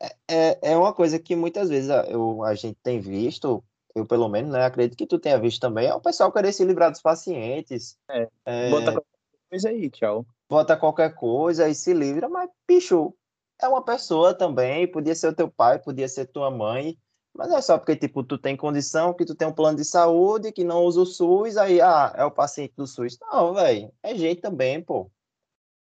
É, 0.00 0.16
é, 0.28 0.58
é 0.72 0.76
uma 0.76 0.92
coisa 0.92 1.18
que 1.18 1.34
muitas 1.34 1.70
vezes 1.70 1.90
eu, 2.08 2.44
a 2.44 2.54
gente 2.54 2.78
tem 2.82 3.00
visto, 3.00 3.64
eu 3.94 4.04
pelo 4.04 4.28
menos, 4.28 4.52
né, 4.52 4.64
acredito 4.64 4.98
que 4.98 5.06
tu 5.06 5.18
tenha 5.18 5.38
visto 5.38 5.60
também, 5.60 5.88
é 5.88 5.94
o 5.94 6.00
pessoal 6.00 6.30
querer 6.30 6.52
se 6.52 6.64
livrar 6.64 6.90
dos 6.90 7.00
pacientes. 7.00 7.96
É, 8.10 8.28
é... 8.44 8.70
Bota 8.70 9.02
coisa 9.48 9.68
aí, 9.68 9.90
tchau. 9.90 10.26
Bota 10.48 10.76
qualquer 10.76 11.14
coisa 11.14 11.68
e 11.68 11.74
se 11.74 11.92
livra, 11.92 12.28
mas, 12.28 12.48
bicho, 12.66 13.14
é 13.60 13.68
uma 13.68 13.84
pessoa 13.84 14.34
também, 14.34 14.90
podia 14.90 15.14
ser 15.14 15.28
o 15.28 15.34
teu 15.34 15.50
pai, 15.50 15.78
podia 15.78 16.08
ser 16.08 16.26
tua 16.26 16.50
mãe, 16.50 16.98
mas 17.34 17.48
não 17.48 17.58
é 17.58 17.62
só 17.62 17.78
porque, 17.78 17.96
tipo, 17.96 18.22
tu 18.24 18.38
tem 18.38 18.56
condição, 18.56 19.12
que 19.12 19.24
tu 19.24 19.34
tem 19.34 19.48
um 19.48 19.52
plano 19.52 19.76
de 19.76 19.84
saúde, 19.84 20.52
que 20.52 20.64
não 20.64 20.84
usa 20.84 21.00
o 21.00 21.06
SUS, 21.06 21.56
aí, 21.56 21.80
ah, 21.80 22.12
é 22.16 22.24
o 22.24 22.30
paciente 22.30 22.74
do 22.76 22.86
SUS. 22.86 23.18
Não, 23.20 23.54
velho, 23.54 23.92
é 24.02 24.14
gente 24.14 24.40
também, 24.40 24.82
pô. 24.82 25.10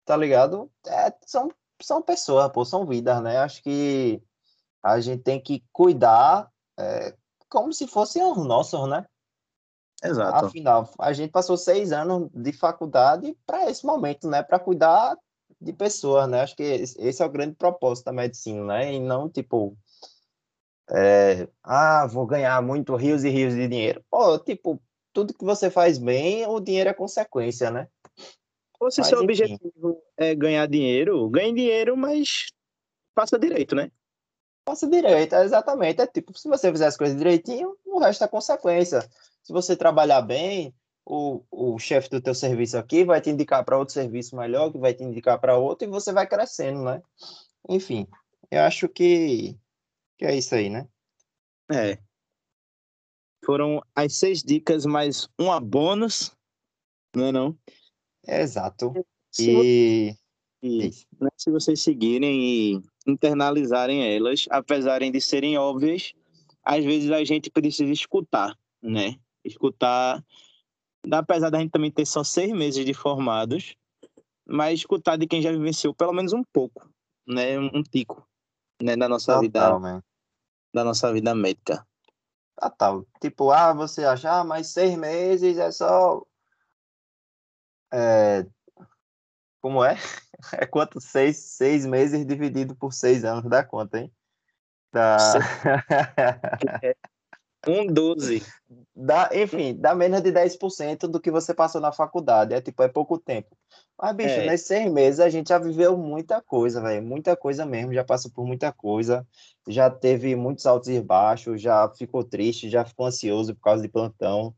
Tá 0.05 0.15
ligado? 0.17 0.71
É, 0.85 1.13
são, 1.25 1.49
são 1.81 2.01
pessoas, 2.01 2.51
pô, 2.51 2.63
são 2.65 2.85
vidas, 2.85 3.21
né? 3.21 3.37
Acho 3.37 3.61
que 3.63 4.21
a 4.83 4.99
gente 4.99 5.23
tem 5.23 5.41
que 5.41 5.63
cuidar 5.71 6.51
é, 6.77 7.15
como 7.49 7.73
se 7.73 7.87
fossem 7.87 8.23
os 8.23 8.37
nossos, 8.45 8.87
né? 8.89 9.05
Exato. 10.03 10.45
Afinal, 10.45 10.89
a 10.97 11.13
gente 11.13 11.31
passou 11.31 11.55
seis 11.55 11.91
anos 11.91 12.29
de 12.33 12.51
faculdade 12.51 13.37
para 13.45 13.69
esse 13.69 13.85
momento, 13.85 14.27
né? 14.27 14.41
Para 14.41 14.59
cuidar 14.59 15.15
de 15.59 15.71
pessoas, 15.73 16.27
né? 16.27 16.41
Acho 16.41 16.55
que 16.55 16.63
esse 16.63 17.21
é 17.21 17.25
o 17.25 17.29
grande 17.29 17.55
propósito 17.55 18.05
da 18.05 18.11
medicina, 18.11 18.63
né? 18.63 18.93
E 18.93 18.99
não, 18.99 19.29
tipo, 19.29 19.77
é, 20.89 21.47
ah, 21.63 22.07
vou 22.07 22.25
ganhar 22.25 22.61
muito 22.61 22.95
rios 22.95 23.23
e 23.23 23.29
rios 23.29 23.53
de 23.53 23.67
dinheiro. 23.67 24.03
Pô, 24.09 24.39
tipo, 24.39 24.81
tudo 25.13 25.33
que 25.33 25.45
você 25.45 25.69
faz 25.69 25.97
bem, 25.97 26.47
o 26.47 26.59
dinheiro 26.59 26.89
é 26.89 26.93
consequência, 26.93 27.69
né? 27.69 27.87
Ou 28.79 28.89
se 28.89 29.03
seu 29.03 29.19
objetivo 29.19 30.01
é 30.17 30.33
ganhar 30.33 30.67
dinheiro, 30.67 31.29
ganhe 31.29 31.53
dinheiro, 31.53 31.95
mas 31.95 32.47
faça 33.15 33.37
direito, 33.37 33.75
né? 33.75 33.91
Faça 34.65 34.87
direito, 34.87 35.35
exatamente. 35.35 36.01
É 36.01 36.07
tipo, 36.07 36.37
se 36.37 36.47
você 36.47 36.71
fizer 36.71 36.87
as 36.87 36.97
coisas 36.97 37.15
direitinho, 37.15 37.77
o 37.85 37.99
resto 37.99 38.23
é 38.23 38.27
consequência. 38.27 39.07
Se 39.43 39.51
você 39.51 39.75
trabalhar 39.75 40.21
bem, 40.21 40.73
o, 41.05 41.43
o 41.51 41.79
chefe 41.79 42.09
do 42.09 42.21
teu 42.21 42.33
serviço 42.33 42.77
aqui 42.77 43.03
vai 43.03 43.19
te 43.19 43.29
indicar 43.29 43.63
para 43.65 43.77
outro 43.77 43.93
serviço 43.93 44.35
melhor, 44.35 44.71
que 44.71 44.77
vai 44.77 44.93
te 44.93 45.03
indicar 45.03 45.39
para 45.39 45.57
outro, 45.57 45.87
e 45.87 45.91
você 45.91 46.13
vai 46.13 46.27
crescendo, 46.27 46.83
né? 46.83 47.01
Enfim, 47.67 48.07
eu 48.49 48.61
acho 48.61 48.87
que, 48.87 49.57
que 50.17 50.25
é 50.25 50.35
isso 50.35 50.53
aí, 50.55 50.69
né? 50.69 50.87
É. 51.71 51.97
Foram 53.43 53.81
as 53.95 54.17
seis 54.17 54.43
dicas 54.43 54.85
mais 54.85 55.27
uma 55.39 55.59
bônus, 55.59 56.31
não 57.15 57.25
é 57.25 57.31
não? 57.31 57.57
É, 58.27 58.41
exato. 58.41 58.93
E... 59.39 60.15
e 60.61 60.91
né, 61.19 61.29
se 61.35 61.49
vocês 61.49 61.81
seguirem 61.81 62.43
e 62.43 62.81
internalizarem 63.07 64.15
elas, 64.15 64.45
apesar 64.49 64.99
de 64.99 65.21
serem 65.21 65.57
óbvias, 65.57 66.13
às 66.63 66.85
vezes 66.85 67.09
a 67.09 67.23
gente 67.23 67.49
precisa 67.49 67.91
escutar, 67.91 68.55
né? 68.81 69.19
Escutar 69.43 70.23
apesar 71.09 71.49
da 71.49 71.59
gente 71.59 71.71
também 71.71 71.91
ter 71.91 72.05
só 72.05 72.23
seis 72.23 72.51
meses 72.51 72.85
de 72.85 72.93
formados, 72.93 73.75
mas 74.45 74.79
escutar 74.79 75.17
de 75.17 75.25
quem 75.25 75.41
já 75.41 75.51
vivenciou 75.51 75.93
pelo 75.93 76.13
menos 76.13 76.33
um 76.33 76.43
pouco, 76.43 76.87
né, 77.27 77.57
um 77.57 77.81
tico, 77.81 78.27
né, 78.81 78.95
da 78.95 79.07
nossa 79.07 79.33
Total, 79.33 79.41
vida, 79.41 79.79
man. 79.79 80.03
da 80.73 80.83
nossa 80.83 81.11
vida 81.11 81.33
médica. 81.33 81.85
Total. 82.59 83.05
Tipo, 83.19 83.51
ah, 83.51 83.73
você 83.73 84.05
acha, 84.05 84.39
ah, 84.39 84.43
mas 84.43 84.67
seis 84.67 84.95
meses 84.95 85.57
é 85.57 85.71
só, 85.71 86.23
é... 87.91 88.45
como 89.61 89.83
é? 89.83 89.95
É 90.53 90.65
quanto 90.65 90.99
seis, 90.99 91.37
seis 91.37 91.85
meses 91.85 92.25
dividido 92.25 92.75
por 92.75 92.91
seis 92.91 93.23
anos 93.23 93.47
dá 93.47 93.63
conta, 93.63 93.99
hein? 93.99 94.11
Dá... 94.91 95.17
Um 97.67 97.85
12. 97.85 98.41
Dá, 98.93 99.29
enfim, 99.33 99.75
dá 99.79 99.95
menos 99.95 100.21
de 100.21 100.31
10% 100.31 101.07
do 101.07 101.19
que 101.19 101.31
você 101.31 101.53
passou 101.53 101.79
na 101.79 101.93
faculdade. 101.93 102.53
É 102.53 102.61
tipo, 102.61 102.83
é 102.83 102.89
pouco 102.89 103.17
tempo. 103.17 103.55
Mas, 103.97 104.15
bicho, 104.15 104.35
é. 104.35 104.45
nesses 104.45 104.67
seis 104.67 104.91
meses 104.91 105.19
a 105.19 105.29
gente 105.29 105.49
já 105.49 105.57
viveu 105.57 105.97
muita 105.97 106.41
coisa, 106.41 106.81
velho. 106.81 107.01
Muita 107.01 107.35
coisa 107.35 107.65
mesmo. 107.65 107.93
Já 107.93 108.03
passou 108.03 108.29
por 108.31 108.45
muita 108.45 108.71
coisa. 108.71 109.25
Já 109.67 109.89
teve 109.89 110.35
muitos 110.35 110.65
altos 110.65 110.89
e 110.89 110.99
baixos. 110.99 111.61
Já 111.61 111.89
ficou 111.89 112.23
triste, 112.23 112.69
já 112.69 112.83
ficou 112.83 113.05
ansioso 113.05 113.55
por 113.55 113.61
causa 113.61 113.81
de 113.81 113.87
plantão. 113.87 114.53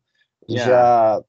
Já, 0.49 0.65
já, 0.65 1.23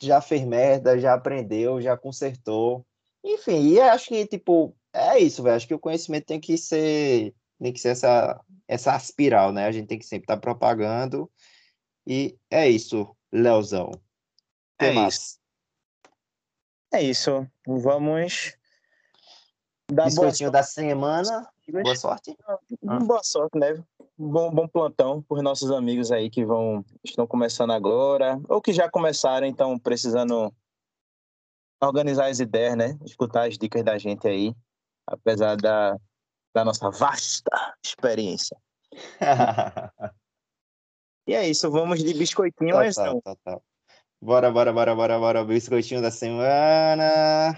já 0.00 0.20
fez 0.20 0.44
merda, 0.44 0.98
já 0.98 1.14
aprendeu, 1.14 1.80
já 1.80 1.96
consertou. 1.96 2.84
Enfim, 3.24 3.68
e 3.68 3.80
acho 3.80 4.08
que, 4.08 4.26
tipo, 4.26 4.74
é 4.92 5.18
isso, 5.18 5.44
velho. 5.44 5.54
Acho 5.54 5.68
que 5.68 5.74
o 5.74 5.78
conhecimento 5.78 6.26
tem 6.26 6.40
que 6.40 6.58
ser 6.58 7.32
tem 7.62 7.72
que 7.72 7.80
ser 7.80 7.90
essa, 7.90 8.40
essa 8.66 8.96
espiral, 8.96 9.52
né? 9.52 9.66
A 9.66 9.72
gente 9.72 9.86
tem 9.86 9.98
que 9.98 10.04
sempre 10.04 10.24
estar 10.24 10.34
tá 10.34 10.40
propagando. 10.40 11.30
E 12.06 12.36
é 12.50 12.68
isso, 12.68 13.14
Leozão. 13.32 13.90
É 14.78 14.92
isso. 15.06 15.38
É 16.92 17.02
isso. 17.02 17.46
Vamos 17.66 18.56
dar 19.90 20.04
Biscoitinho 20.06 20.50
boa 20.50 20.60
da 20.60 20.66
semana. 20.66 21.48
Boa 21.68 21.96
sorte. 21.96 22.36
Ah. 22.86 22.98
Boa 22.98 23.22
sorte, 23.22 23.58
né? 23.58 23.82
Bom, 24.18 24.50
bom 24.50 24.68
plantão 24.68 25.22
por 25.22 25.42
nossos 25.42 25.70
amigos 25.70 26.12
aí 26.12 26.28
que 26.28 26.44
vão 26.44 26.84
estão 27.04 27.26
começando 27.26 27.72
agora 27.72 28.40
ou 28.48 28.60
que 28.60 28.72
já 28.72 28.90
começaram, 28.90 29.46
então 29.46 29.78
precisando 29.78 30.52
organizar 31.80 32.26
as 32.26 32.40
ideias, 32.40 32.76
né? 32.76 32.98
Escutar 33.04 33.48
as 33.48 33.56
dicas 33.56 33.82
da 33.82 33.96
gente 33.96 34.26
aí, 34.28 34.54
apesar 35.06 35.56
da 35.56 35.96
da 36.54 36.64
nossa 36.64 36.90
vasta 36.90 37.74
experiência. 37.82 38.56
e 41.26 41.34
é 41.34 41.48
isso, 41.48 41.70
vamos 41.70 42.02
de 42.02 42.12
biscoitinho, 42.14 42.74
mas 42.74 42.96
não. 42.96 43.20
Tá, 43.20 43.36
tá. 43.44 43.60
Bora, 44.20 44.50
bora, 44.50 44.72
bora, 44.72 44.94
bora, 44.94 45.18
bora. 45.18 45.44
Biscoitinho 45.44 46.00
da 46.00 46.10
semana. 46.10 47.54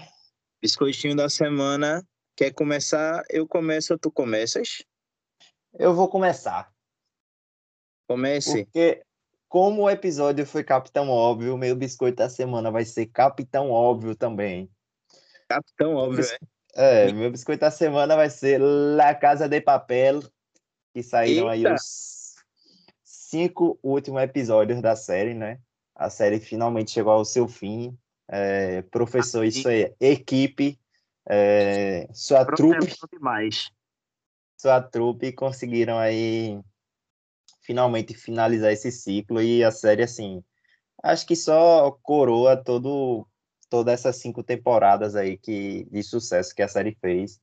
Biscoitinho 0.61 1.15
da 1.15 1.29
semana. 1.29 2.03
Quer 2.35 2.51
começar? 2.51 3.23
Eu 3.29 3.47
começo 3.47 3.93
ou 3.93 3.99
tu 3.99 4.11
começas? 4.11 4.83
Eu 5.73 5.93
vou 5.93 6.07
começar. 6.07 6.71
Comece. 8.07 8.65
Porque, 8.65 9.03
como 9.47 9.83
o 9.83 9.89
episódio 9.89 10.45
foi 10.45 10.63
Capitão 10.63 11.09
Óbvio, 11.09 11.57
meu 11.57 11.75
biscoito 11.75 12.17
da 12.17 12.29
semana 12.29 12.71
vai 12.71 12.83
ser 12.83 13.07
Capitão 13.07 13.69
Óbvio 13.69 14.15
também. 14.15 14.69
Capitão 15.47 15.95
Óbvio, 15.95 16.25
é? 16.75 17.07
É, 17.07 17.13
meu 17.13 17.31
biscoito 17.31 17.61
da 17.61 17.71
semana 17.71 18.15
vai 18.15 18.29
ser 18.29 18.59
La 18.59 19.13
Casa 19.15 19.47
de 19.47 19.61
Papel, 19.61 20.21
que 20.93 21.03
saíram 21.03 21.51
Eita. 21.51 21.69
aí 21.69 21.75
os 21.75 22.14
cinco 23.35 23.77
últimos 23.83 24.21
episódios 24.21 24.81
da 24.81 24.95
série, 24.95 25.33
né? 25.33 25.59
A 25.93 26.09
série 26.09 26.39
finalmente 26.39 26.91
chegou 26.91 27.11
ao 27.11 27.25
seu 27.25 27.49
fim. 27.49 27.97
É, 28.29 28.81
professor, 28.83 29.43
isso 29.43 29.67
aí, 29.67 29.93
equipe, 29.99 30.79
é, 31.27 32.07
sua 32.13 32.45
trupe. 32.45 32.93
Demais. 33.11 33.69
Sua 34.57 34.81
trupe 34.81 35.33
conseguiram 35.33 35.99
aí 35.99 36.59
finalmente 37.61 38.13
finalizar 38.13 38.71
esse 38.71 38.89
ciclo 38.89 39.41
e 39.41 39.63
a 39.63 39.71
série, 39.71 40.03
assim, 40.03 40.41
acho 41.03 41.25
que 41.27 41.35
só 41.35 41.91
coroa 42.01 42.55
todo 42.55 43.27
todas 43.69 43.95
essas 43.95 44.15
cinco 44.15 44.43
temporadas 44.43 45.13
aí 45.15 45.37
que, 45.37 45.85
de 45.91 46.01
sucesso 46.03 46.55
que 46.55 46.61
a 46.61 46.67
série 46.69 46.97
fez. 47.01 47.41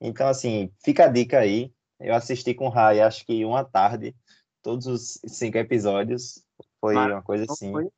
Então, 0.00 0.26
assim, 0.26 0.72
fica 0.82 1.04
a 1.04 1.08
dica 1.08 1.38
aí. 1.38 1.70
Eu 2.00 2.14
assisti 2.14 2.54
com 2.54 2.66
o 2.66 2.70
Rai, 2.70 3.00
acho 3.00 3.26
que 3.26 3.44
uma 3.44 3.62
tarde, 3.62 4.16
todos 4.64 4.86
os 4.86 5.20
cinco 5.26 5.58
episódios. 5.58 6.42
Foi 6.80 6.96
uma 6.96 7.22
coisa 7.22 7.44
assim. 7.48 7.70
Foi? 7.70 7.88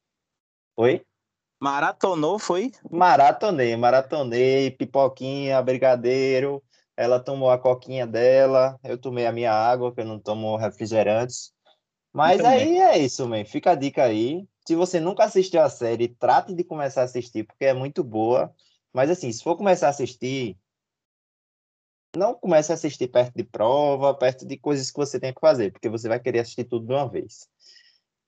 Oi? 0.76 1.02
Maratonou, 1.58 2.38
foi? 2.38 2.72
Maratonei, 2.90 3.74
maratonei, 3.76 4.72
pipoquinha, 4.72 5.62
brigadeiro. 5.62 6.62
Ela 6.96 7.20
tomou 7.20 7.50
a 7.50 7.58
coquinha 7.58 8.06
dela, 8.06 8.78
eu 8.82 8.98
tomei 8.98 9.26
a 9.26 9.32
minha 9.32 9.52
água, 9.52 9.94
que 9.94 10.00
eu 10.00 10.04
não 10.04 10.18
tomo 10.18 10.56
refrigerantes. 10.56 11.52
Mas 12.12 12.44
aí 12.44 12.78
é 12.78 12.98
isso, 12.98 13.28
man. 13.28 13.44
Fica 13.44 13.70
a 13.70 13.74
dica 13.74 14.02
aí. 14.02 14.46
Se 14.66 14.74
você 14.74 14.98
nunca 14.98 15.24
assistiu 15.24 15.60
a 15.60 15.68
série, 15.68 16.08
trate 16.08 16.54
de 16.54 16.64
começar 16.64 17.02
a 17.02 17.04
assistir, 17.04 17.44
porque 17.44 17.66
é 17.66 17.74
muito 17.74 18.02
boa. 18.02 18.52
Mas 18.92 19.10
assim, 19.10 19.30
se 19.30 19.42
for 19.42 19.56
começar 19.56 19.86
a 19.86 19.90
assistir, 19.90 20.56
não 22.16 22.34
comece 22.34 22.72
a 22.72 22.74
assistir 22.74 23.08
perto 23.08 23.34
de 23.34 23.44
prova, 23.44 24.14
perto 24.14 24.46
de 24.46 24.56
coisas 24.56 24.90
que 24.90 24.96
você 24.96 25.20
tem 25.20 25.32
que 25.32 25.40
fazer, 25.40 25.70
porque 25.70 25.88
você 25.88 26.08
vai 26.08 26.18
querer 26.18 26.40
assistir 26.40 26.64
tudo 26.64 26.86
de 26.86 26.92
uma 26.92 27.08
vez. 27.08 27.48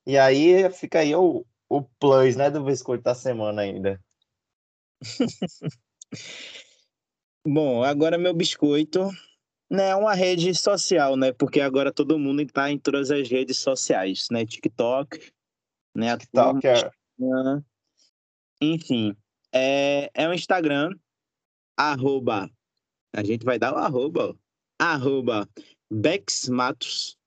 E 0.07 0.17
aí 0.17 0.71
fica 0.71 1.01
aí 1.01 1.15
o, 1.15 1.45
o 1.69 1.83
plus, 1.83 2.37
né, 2.37 2.51
do 2.51 2.63
biscoito 2.63 3.05
da 3.05 3.15
semana 3.15 3.63
ainda. 3.63 4.01
Bom, 7.47 7.83
agora 7.83 8.19
meu 8.19 8.35
biscoito 8.35 9.09
né, 9.71 9.91
é 9.91 9.97
uma 9.97 10.15
rede 10.15 10.55
social, 10.55 11.17
né? 11.17 11.33
Porque 11.33 11.61
agora 11.61 11.93
todo 11.93 12.19
mundo 12.19 12.43
está 12.43 12.71
em 12.71 12.79
todas 12.79 13.11
as 13.11 13.29
redes 13.29 13.59
sociais, 13.59 14.27
né? 14.31 14.45
TikTok, 14.45 15.33
né? 15.95 16.17
TikToker. 16.17 16.91
Enfim, 18.61 19.17
é, 19.53 20.11
é 20.15 20.29
o 20.29 20.33
Instagram, 20.33 20.91
arroba, 21.77 22.51
a 23.19 23.25
gente 23.25 23.45
vai 23.45 23.59
dar 23.59 23.75
o 23.75 23.77
arroba, 23.77 24.37
arroba 24.79 25.49
Bex 25.91 26.49
Matos, 26.49 27.19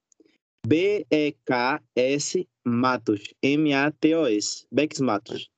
B-E-K-S 0.66 2.48
Matos, 2.66 3.34
M-A-T-O-S, 3.42 4.66
Bex 4.72 5.00
Matos. 5.02 5.50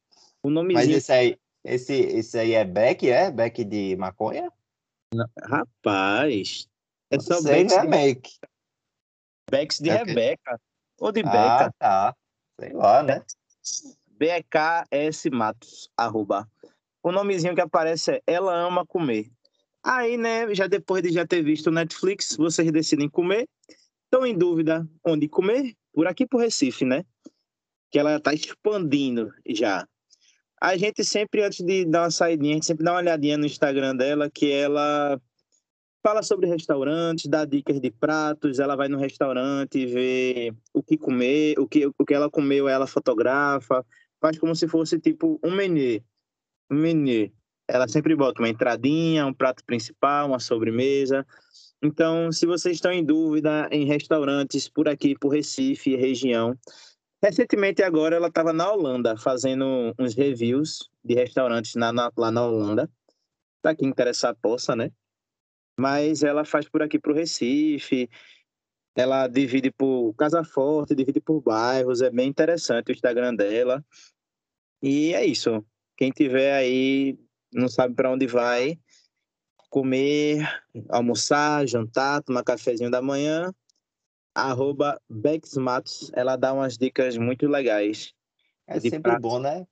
O 0.41 0.49
nomezinho... 0.49 0.87
Mas 0.87 0.97
esse 0.97 1.11
aí, 1.11 1.37
esse, 1.63 1.93
esse 1.93 2.39
aí 2.39 2.53
é 2.53 2.65
Beck, 2.65 3.07
é? 3.07 3.29
Beck 3.29 3.63
de 3.63 3.95
maconha? 3.95 4.51
Não, 5.13 5.27
rapaz, 5.43 6.67
é 7.11 7.19
só 7.19 7.39
Sei, 7.39 7.63
Bex 7.63 7.75
né, 7.75 7.81
de... 7.81 7.87
Make. 7.87 8.31
Bex 9.51 9.77
de 9.77 9.89
é 9.91 9.97
Rebeca, 9.97 10.59
ou 10.99 11.11
de 11.11 11.19
ah, 11.19 11.23
Beca. 11.23 11.65
Ah, 11.65 11.71
tá. 11.77 12.15
Sei 12.59 12.73
lá, 12.73 13.03
né? 13.03 13.23
BKS 14.17 15.29
Matos, 15.31 15.89
arroba. 15.95 16.49
O 17.03 17.11
nomezinho 17.11 17.53
que 17.53 17.61
aparece 17.61 18.13
é 18.13 18.21
Ela 18.25 18.55
Ama 18.55 18.85
Comer. 18.85 19.29
Aí, 19.83 20.15
né, 20.15 20.53
já 20.55 20.65
depois 20.65 21.03
de 21.03 21.11
já 21.11 21.27
ter 21.27 21.43
visto 21.43 21.67
o 21.67 21.71
Netflix, 21.71 22.37
vocês 22.37 22.71
decidem 22.71 23.09
comer. 23.09 23.47
Estão 24.05 24.25
em 24.25 24.37
dúvida 24.37 24.87
onde 25.05 25.27
comer? 25.27 25.75
Por 25.91 26.07
aqui 26.07 26.25
pro 26.25 26.39
Recife, 26.39 26.85
né? 26.85 27.03
Que 27.91 27.99
ela 27.99 28.19
tá 28.19 28.33
expandindo 28.33 29.31
já. 29.47 29.85
A 30.61 30.77
gente 30.77 31.03
sempre, 31.03 31.43
antes 31.43 31.65
de 31.65 31.83
dar 31.83 32.03
uma 32.03 32.11
saidinha, 32.11 32.51
a 32.51 32.55
gente 32.55 32.65
sempre 32.65 32.85
dá 32.85 32.93
uma 32.93 32.99
olhadinha 32.99 33.37
no 33.37 33.45
Instagram 33.45 33.95
dela, 33.97 34.31
que 34.31 34.49
ela 34.49 35.19
fala 36.01 36.23
sobre 36.23 36.47
restaurantes, 36.47 37.29
dá 37.29 37.43
dicas 37.43 37.81
de 37.81 37.91
pratos, 37.91 38.59
ela 38.59 38.75
vai 38.75 38.87
no 38.87 38.97
restaurante 38.97 39.85
ver 39.85 40.53
o 40.73 40.81
que 40.81 40.97
comer, 40.97 41.59
o 41.59 41.67
que, 41.67 41.87
o 41.87 42.05
que 42.05 42.13
ela 42.13 42.29
comeu, 42.29 42.69
ela 42.69 42.87
fotografa, 42.87 43.85
faz 44.21 44.37
como 44.39 44.55
se 44.55 44.67
fosse 44.67 44.99
tipo 44.99 45.39
um 45.43 45.51
menu. 45.51 46.01
Um 46.71 46.75
menu. 46.75 47.29
Ela 47.67 47.87
sempre 47.87 48.15
bota 48.15 48.41
uma 48.41 48.49
entradinha, 48.49 49.25
um 49.25 49.33
prato 49.33 49.63
principal, 49.63 50.27
uma 50.27 50.39
sobremesa. 50.39 51.25
Então, 51.81 52.31
se 52.31 52.45
vocês 52.45 52.75
estão 52.75 52.91
em 52.91 53.03
dúvida 53.03 53.67
em 53.71 53.85
restaurantes 53.85 54.69
por 54.69 54.87
aqui, 54.87 55.15
por 55.17 55.29
Recife, 55.29 55.95
região, 55.95 56.57
recentemente 57.21 57.83
agora 57.83 58.15
ela 58.15 58.27
estava 58.27 58.53
na 58.53 58.71
Holanda 58.71 59.17
fazendo 59.17 59.93
uns 59.99 60.13
reviews 60.13 60.89
de 61.03 61.13
restaurantes 61.13 61.75
na, 61.75 61.91
na, 61.91 62.11
lá 62.17 62.31
na 62.31 62.45
Holanda. 62.45 62.89
Para 63.61 63.75
quem 63.75 63.89
interessar, 63.89 64.35
possa, 64.35 64.75
né? 64.75 64.91
Mas 65.77 66.23
ela 66.23 66.45
faz 66.45 66.69
por 66.69 66.81
aqui 66.81 66.99
o 67.05 67.13
Recife, 67.13 68.09
ela 68.95 69.27
divide 69.27 69.71
por 69.71 70.13
Casa 70.13 70.43
Forte, 70.43 70.95
divide 70.95 71.19
por 71.19 71.41
bairros, 71.41 72.01
é 72.01 72.11
bem 72.11 72.29
interessante 72.29 72.91
o 72.91 72.93
Instagram 72.93 73.35
dela. 73.35 73.83
E 74.81 75.13
é 75.13 75.25
isso. 75.25 75.65
Quem 75.97 76.11
tiver 76.11 76.53
aí 76.53 77.17
não 77.53 77.67
sabe 77.67 77.93
para 77.95 78.11
onde 78.11 78.27
vai, 78.27 78.77
comer, 79.69 80.47
almoçar, 80.89 81.67
jantar, 81.67 82.21
tomar 82.21 82.43
cafezinho 82.43 82.91
da 82.91 83.01
manhã, 83.01 83.51
arroba 84.35 84.99
Bex 85.09 85.55
Matos, 85.57 86.11
ela 86.13 86.35
dá 86.35 86.53
umas 86.53 86.77
dicas 86.77 87.17
muito 87.17 87.47
legais. 87.47 88.13
É 88.67 88.79
sempre 88.79 89.01
pratos. 89.01 89.21
bom, 89.21 89.39
né? 89.39 89.65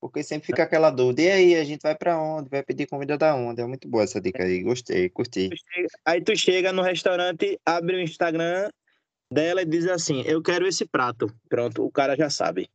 Porque 0.00 0.22
sempre 0.22 0.46
fica 0.46 0.64
aquela 0.64 0.90
dúvida, 0.90 1.22
e 1.22 1.30
aí, 1.30 1.54
a 1.54 1.64
gente 1.64 1.80
vai 1.80 1.96
para 1.96 2.20
onde? 2.20 2.50
Vai 2.50 2.62
pedir 2.62 2.86
comida 2.86 3.16
da 3.16 3.34
onde? 3.34 3.62
É 3.62 3.66
muito 3.66 3.88
boa 3.88 4.04
essa 4.04 4.20
dica 4.20 4.42
aí, 4.42 4.62
gostei, 4.62 5.08
curti. 5.08 5.48
Aí 6.04 6.20
tu 6.20 6.36
chega 6.36 6.72
no 6.72 6.82
restaurante, 6.82 7.58
abre 7.64 7.96
o 7.96 8.00
Instagram 8.00 8.68
dela 9.32 9.62
e 9.62 9.64
diz 9.64 9.86
assim, 9.86 10.20
eu 10.26 10.42
quero 10.42 10.66
esse 10.66 10.84
prato. 10.84 11.32
Pronto, 11.48 11.84
o 11.84 11.90
cara 11.90 12.14
já 12.16 12.28
sabe. 12.28 12.68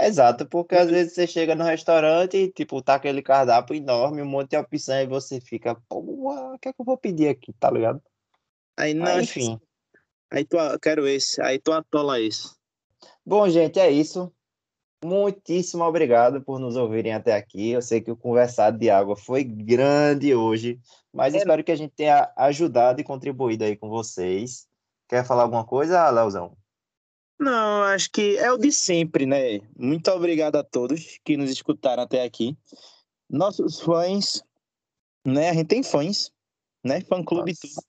Exato, 0.00 0.46
porque 0.46 0.76
às 0.76 0.88
vezes 0.88 1.14
você 1.14 1.26
chega 1.26 1.56
no 1.56 1.64
restaurante 1.64 2.36
e, 2.36 2.52
tipo, 2.52 2.80
tá 2.80 2.94
aquele 2.94 3.20
cardápio 3.20 3.74
enorme, 3.74 4.22
um 4.22 4.26
monte 4.26 4.50
de 4.50 4.56
opção, 4.56 5.00
e 5.00 5.06
você 5.06 5.40
fica, 5.40 5.74
pô, 5.88 5.98
o 5.98 6.58
que 6.58 6.68
é 6.68 6.72
que 6.72 6.80
eu 6.80 6.84
vou 6.84 6.96
pedir 6.96 7.28
aqui, 7.28 7.52
tá 7.54 7.68
ligado? 7.68 8.00
Aí, 8.76 8.94
não, 8.94 9.20
enfim. 9.20 9.58
Aí 10.30 10.44
tu, 10.44 10.56
quero 10.80 11.08
esse, 11.08 11.42
aí 11.42 11.58
tu 11.58 11.72
atola 11.72 12.20
esse. 12.20 12.54
Bom, 13.26 13.48
gente, 13.48 13.80
é 13.80 13.90
isso. 13.90 14.32
Muitíssimo 15.04 15.84
obrigado 15.84 16.42
por 16.42 16.58
nos 16.60 16.76
ouvirem 16.76 17.12
até 17.12 17.34
aqui. 17.34 17.70
Eu 17.70 17.82
sei 17.82 18.00
que 18.00 18.10
o 18.10 18.16
conversado 18.16 18.78
de 18.78 18.90
água 18.90 19.16
foi 19.16 19.42
grande 19.42 20.34
hoje, 20.34 20.78
mas 21.12 21.34
é. 21.34 21.38
espero 21.38 21.64
que 21.64 21.72
a 21.72 21.76
gente 21.76 21.94
tenha 21.94 22.32
ajudado 22.36 23.00
e 23.00 23.04
contribuído 23.04 23.64
aí 23.64 23.76
com 23.76 23.88
vocês. 23.88 24.66
Quer 25.08 25.24
falar 25.24 25.42
alguma 25.42 25.64
coisa, 25.64 26.08
Leozão? 26.10 26.56
Não, 27.38 27.82
acho 27.84 28.10
que 28.10 28.36
é 28.36 28.50
o 28.52 28.58
de 28.58 28.72
sempre, 28.72 29.24
né? 29.24 29.60
Muito 29.76 30.10
obrigado 30.10 30.56
a 30.56 30.64
todos 30.64 31.18
que 31.24 31.36
nos 31.36 31.50
escutaram 31.50 32.02
até 32.02 32.24
aqui. 32.24 32.56
Nossos 33.30 33.80
fãs, 33.80 34.42
né? 35.24 35.50
A 35.50 35.54
gente 35.54 35.68
tem 35.68 35.82
fãs, 35.82 36.32
né? 36.84 37.00
Fã 37.02 37.22
clube 37.22 37.52
Nossa. 37.52 37.60
tudo. 37.60 37.86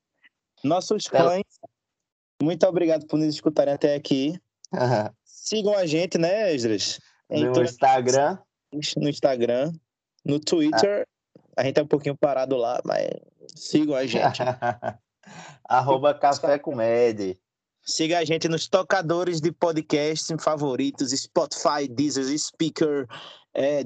Nossos 0.64 1.08
fãs, 1.08 1.44
muito 2.42 2.66
obrigado 2.68 3.08
por 3.08 3.18
nos 3.18 3.34
escutarem 3.34 3.74
até 3.74 3.96
aqui. 3.96 4.40
Sigam 5.26 5.76
a 5.76 5.86
gente, 5.86 6.18
né, 6.18 6.54
Esdras? 6.54 7.00
No 7.30 7.64
Instagram. 7.64 8.38
No 8.98 9.10
Instagram. 9.10 9.74
No 10.24 10.40
Twitter. 10.40 11.08
Ah. 11.08 11.62
A 11.62 11.64
gente 11.64 11.80
é 11.80 11.84
um 11.84 11.88
pouquinho 11.88 12.16
parado 12.16 12.56
lá, 12.56 12.80
mas 12.86 13.10
sigam 13.56 13.96
a 13.96 14.06
gente. 14.06 14.40
Arroba 15.68 16.14
Café 16.14 16.60
Comédia. 16.60 17.36
Siga 17.90 18.20
a 18.20 18.26
gente 18.26 18.48
nos 18.48 18.68
tocadores 18.68 19.42
de 19.42 19.52
podcast 19.52 20.32
favoritos, 20.40 21.10
Spotify, 21.10 21.88
Deezer, 21.90 22.38
Speaker, 22.38 23.08
é, 23.52 23.84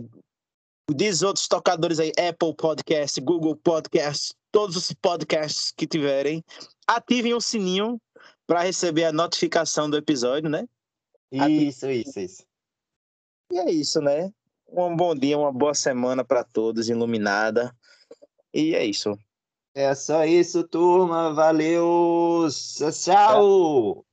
diz 0.94 1.22
outros 1.22 1.48
tocadores 1.48 2.00
aí, 2.00 2.12
Apple 2.20 2.54
Podcast, 2.54 3.22
Google 3.22 3.56
Podcast, 3.56 4.36
todos 4.52 4.76
os 4.76 4.92
podcasts 4.92 5.72
que 5.72 5.88
tiverem. 5.88 6.44
Ativem 6.86 7.34
o 7.34 7.40
sininho 7.40 7.98
para 8.46 8.62
receber 8.62 9.06
a 9.06 9.14
notificação 9.14 9.90
do 9.90 9.96
episódio, 9.96 10.50
né? 10.50 10.68
Isso, 11.32 11.90
isso, 11.90 12.20
isso. 12.20 12.44
E 13.54 13.58
é 13.58 13.72
isso, 13.72 14.02
né? 14.02 14.34
Um 14.68 14.94
bom 14.98 15.16
dia, 15.16 15.38
uma 15.38 15.52
boa 15.52 15.74
semana 15.74 16.26
para 16.26 16.44
todos, 16.44 16.90
iluminada. 16.90 17.74
E 18.54 18.76
é 18.76 18.86
isso. 18.86 19.18
É 19.76 19.94
só 19.96 20.24
isso, 20.26 20.64
turma. 20.68 21.34
Valeu. 21.34 22.48
Tchau. 22.92 24.06